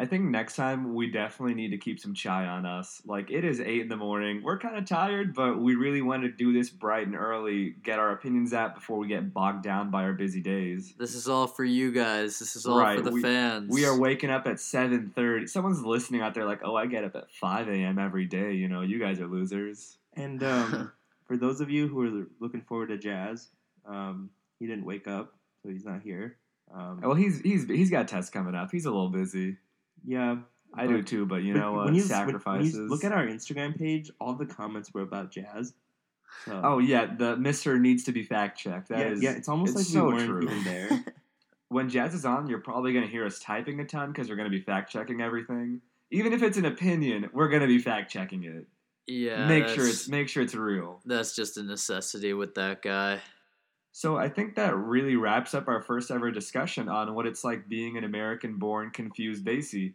I 0.00 0.06
think 0.06 0.24
next 0.24 0.56
time 0.56 0.94
we 0.94 1.10
definitely 1.10 1.52
need 1.54 1.72
to 1.72 1.76
keep 1.76 2.00
some 2.00 2.14
chai 2.14 2.46
on 2.46 2.64
us. 2.64 3.02
Like 3.04 3.30
it 3.30 3.44
is 3.44 3.60
eight 3.60 3.82
in 3.82 3.88
the 3.88 3.96
morning. 3.98 4.42
We're 4.42 4.58
kind 4.58 4.76
of 4.78 4.86
tired, 4.86 5.34
but 5.34 5.60
we 5.60 5.74
really 5.74 6.00
want 6.00 6.22
to 6.22 6.30
do 6.30 6.54
this 6.54 6.70
bright 6.70 7.06
and 7.06 7.14
early, 7.14 7.74
get 7.82 7.98
our 7.98 8.10
opinions 8.12 8.54
out 8.54 8.74
before 8.74 8.96
we 8.96 9.08
get 9.08 9.34
bogged 9.34 9.62
down 9.62 9.90
by 9.90 10.04
our 10.04 10.14
busy 10.14 10.40
days. 10.40 10.94
this 10.98 11.14
is 11.14 11.28
all 11.28 11.46
for 11.46 11.64
you 11.64 11.92
guys. 11.92 12.38
This 12.38 12.56
is 12.56 12.64
all 12.64 12.78
Right, 12.80 12.96
for 12.96 13.04
the 13.04 13.10
we- 13.10 13.20
fans. 13.20 13.70
We 13.70 13.84
are 13.84 13.98
waking 13.98 14.30
up 14.30 14.46
at 14.46 14.58
seven 14.58 15.12
thirty. 15.14 15.46
Someone's 15.46 15.84
listening 15.84 16.22
out 16.22 16.32
there, 16.34 16.46
like, 16.46 16.60
"Oh, 16.64 16.76
I 16.76 16.86
get 16.86 17.04
up 17.04 17.14
at 17.14 17.30
five 17.30 17.68
a.m. 17.68 17.98
every 17.98 18.24
day." 18.24 18.54
You 18.54 18.68
know, 18.68 18.80
you 18.80 18.98
guys 18.98 19.20
are 19.20 19.26
losers. 19.26 19.98
And 20.14 20.42
um, 20.42 20.92
for 21.26 21.36
those 21.36 21.60
of 21.60 21.68
you 21.68 21.88
who 21.88 22.00
are 22.22 22.26
looking 22.40 22.62
forward 22.62 22.88
to 22.88 22.96
Jazz, 22.96 23.48
um, 23.84 24.30
he 24.58 24.66
didn't 24.66 24.86
wake 24.86 25.06
up, 25.06 25.34
so 25.62 25.68
he's 25.68 25.84
not 25.84 26.00
here. 26.00 26.38
Um, 26.74 27.00
Well, 27.02 27.14
he's 27.14 27.40
he's 27.42 27.66
he's 27.68 27.90
got 27.90 28.08
tests 28.08 28.30
coming 28.30 28.54
up. 28.54 28.70
He's 28.70 28.86
a 28.86 28.90
little 28.90 29.10
busy. 29.10 29.58
Yeah, 30.06 30.36
I 30.74 30.86
but- 30.86 30.92
do 30.92 31.02
too, 31.02 31.26
but 31.26 31.42
you 31.42 31.54
but 31.54 31.60
know 31.60 31.72
what? 31.72 31.88
Uh, 31.88 31.92
you- 31.92 32.02
Sacrifices. 32.02 32.74
When 32.74 32.84
you 32.84 32.88
look 32.90 33.04
at 33.04 33.12
our 33.12 33.26
Instagram 33.26 33.78
page, 33.78 34.10
all 34.20 34.34
the 34.34 34.46
comments 34.46 34.92
were 34.94 35.02
about 35.02 35.30
Jazz. 35.30 35.74
So, 36.44 36.60
oh 36.64 36.78
yeah, 36.78 37.06
the 37.18 37.36
Mister 37.36 37.78
needs 37.78 38.04
to 38.04 38.12
be 38.12 38.22
fact 38.22 38.58
checked. 38.58 38.88
That 38.88 38.98
yeah, 38.98 39.06
is 39.12 39.22
yeah, 39.22 39.30
it's 39.32 39.48
almost 39.48 39.76
it's 39.76 39.78
like 39.80 39.86
so 39.86 40.06
we 40.06 40.14
weren't 40.14 40.26
true. 40.26 40.42
even 40.42 40.64
there. 40.64 41.04
when 41.68 41.88
Jazz 41.88 42.14
is 42.14 42.24
on, 42.24 42.48
you're 42.48 42.60
probably 42.60 42.92
going 42.92 43.04
to 43.04 43.10
hear 43.10 43.26
us 43.26 43.38
typing 43.40 43.80
a 43.80 43.84
ton 43.84 44.12
because 44.12 44.28
we're 44.28 44.36
going 44.36 44.50
to 44.50 44.56
be 44.56 44.62
fact 44.62 44.92
checking 44.92 45.20
everything. 45.20 45.80
Even 46.12 46.32
if 46.32 46.42
it's 46.42 46.56
an 46.56 46.66
opinion, 46.66 47.28
we're 47.32 47.48
going 47.48 47.62
to 47.62 47.68
be 47.68 47.78
fact 47.78 48.10
checking 48.12 48.44
it. 48.44 48.66
yeah, 49.06 49.46
make 49.46 49.66
sure 49.68 49.86
it's 49.88 50.08
make 50.08 50.28
sure 50.28 50.42
it's 50.42 50.54
real. 50.54 51.00
that's 51.04 51.34
just 51.34 51.56
a 51.58 51.62
necessity 51.62 52.32
with 52.32 52.54
that 52.54 52.82
guy. 52.82 53.20
So 53.92 54.16
I 54.16 54.28
think 54.28 54.54
that 54.54 54.76
really 54.76 55.16
wraps 55.16 55.52
up 55.52 55.68
our 55.68 55.82
first 55.82 56.10
ever 56.10 56.30
discussion 56.30 56.88
on 56.88 57.14
what 57.14 57.26
it's 57.26 57.44
like 57.44 57.68
being 57.68 57.96
an 57.96 58.04
American-born 58.04 58.90
confused 58.90 59.44
Desi. 59.44 59.94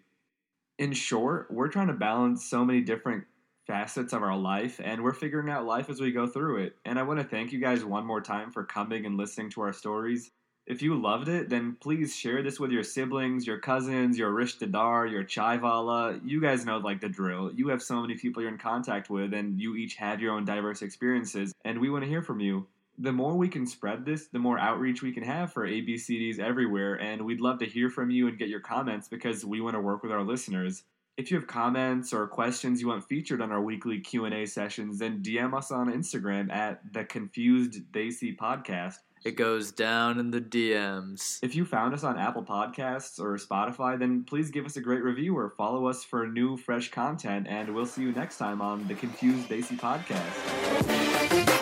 In 0.77 0.91
short, 0.91 1.49
we're 1.49 1.69
trying 1.69 1.87
to 1.87 1.93
balance 1.93 2.45
so 2.45 2.65
many 2.65 2.81
different 2.81 3.23
facets 3.65 4.13
of 4.13 4.21
our 4.21 4.37
life, 4.37 4.79
and 4.83 5.03
we're 5.03 5.13
figuring 5.13 5.49
out 5.49 5.65
life 5.65 5.89
as 5.89 6.01
we 6.01 6.11
go 6.11 6.27
through 6.27 6.57
it. 6.57 6.75
And 6.83 6.99
I 6.99 7.03
want 7.03 7.19
to 7.19 7.25
thank 7.25 7.51
you 7.51 7.59
guys 7.59 7.85
one 7.85 8.05
more 8.05 8.21
time 8.21 8.51
for 8.51 8.63
coming 8.63 9.05
and 9.05 9.17
listening 9.17 9.49
to 9.51 9.61
our 9.61 9.73
stories. 9.73 10.29
If 10.67 10.81
you 10.81 10.99
loved 10.99 11.29
it, 11.29 11.49
then 11.49 11.77
please 11.79 12.15
share 12.15 12.43
this 12.43 12.59
with 12.59 12.71
your 12.71 12.83
siblings, 12.83 13.47
your 13.47 13.59
cousins, 13.59 14.17
your 14.17 14.31
rishtadar, 14.31 15.09
your 15.09 15.23
chaivala. 15.23 16.19
You 16.23 16.41
guys 16.41 16.65
know 16.65 16.77
like 16.77 17.01
the 17.01 17.09
drill. 17.09 17.51
You 17.53 17.69
have 17.69 17.81
so 17.81 18.01
many 18.01 18.15
people 18.15 18.41
you're 18.41 18.51
in 18.51 18.57
contact 18.57 19.09
with, 19.09 19.33
and 19.33 19.59
you 19.59 19.75
each 19.75 19.95
have 19.95 20.21
your 20.21 20.33
own 20.33 20.43
diverse 20.43 20.81
experiences, 20.81 21.53
and 21.63 21.79
we 21.79 21.89
want 21.89 22.03
to 22.03 22.09
hear 22.09 22.21
from 22.21 22.39
you. 22.39 22.67
The 22.97 23.11
more 23.11 23.35
we 23.35 23.49
can 23.49 23.65
spread 23.67 24.05
this, 24.05 24.27
the 24.27 24.39
more 24.39 24.57
outreach 24.57 25.01
we 25.01 25.11
can 25.11 25.23
have 25.23 25.51
for 25.51 25.67
ABCDs 25.67 26.39
everywhere, 26.39 26.95
and 27.01 27.21
we'd 27.23 27.41
love 27.41 27.59
to 27.59 27.65
hear 27.65 27.89
from 27.89 28.09
you 28.09 28.27
and 28.27 28.37
get 28.37 28.47
your 28.47 28.61
comments 28.61 29.07
because 29.07 29.43
we 29.43 29.59
want 29.59 29.75
to 29.75 29.81
work 29.81 30.01
with 30.01 30.11
our 30.11 30.23
listeners. 30.23 30.83
If 31.17 31.31
you 31.31 31.37
have 31.37 31.47
comments 31.47 32.13
or 32.13 32.27
questions 32.27 32.81
you 32.81 32.89
want 32.89 33.05
featured 33.05 33.41
on 33.41 33.51
our 33.51 33.61
weekly 33.61 33.99
Q&A 33.99 34.45
sessions, 34.45 34.99
then 34.99 35.21
DM 35.21 35.53
us 35.57 35.71
on 35.71 35.91
Instagram 35.91 36.51
at 36.51 36.81
the 36.93 37.05
Confused 37.05 37.81
Desi 37.93 38.35
Podcast. 38.35 38.97
It 39.25 39.37
goes 39.37 39.71
down 39.71 40.19
in 40.19 40.29
the 40.29 40.39
DMs. 40.39 41.39
If 41.41 41.55
you 41.55 41.65
found 41.65 41.93
us 41.95 42.03
on 42.03 42.19
Apple 42.19 42.43
Podcasts 42.43 43.19
or 43.19 43.37
Spotify, 43.37 43.97
then 43.97 44.23
please 44.23 44.51
give 44.51 44.65
us 44.65 44.77
a 44.77 44.81
great 44.81 45.03
review 45.03 45.35
or 45.35 45.49
follow 45.57 45.87
us 45.87 46.03
for 46.03 46.27
new, 46.27 46.57
fresh 46.57 46.91
content. 46.91 47.47
And 47.49 47.73
we'll 47.73 47.87
see 47.87 48.03
you 48.03 48.11
next 48.11 48.37
time 48.37 48.61
on 48.61 48.87
the 48.87 48.93
Confused 48.93 49.49
Desi 49.49 49.79
Podcast. 49.79 51.54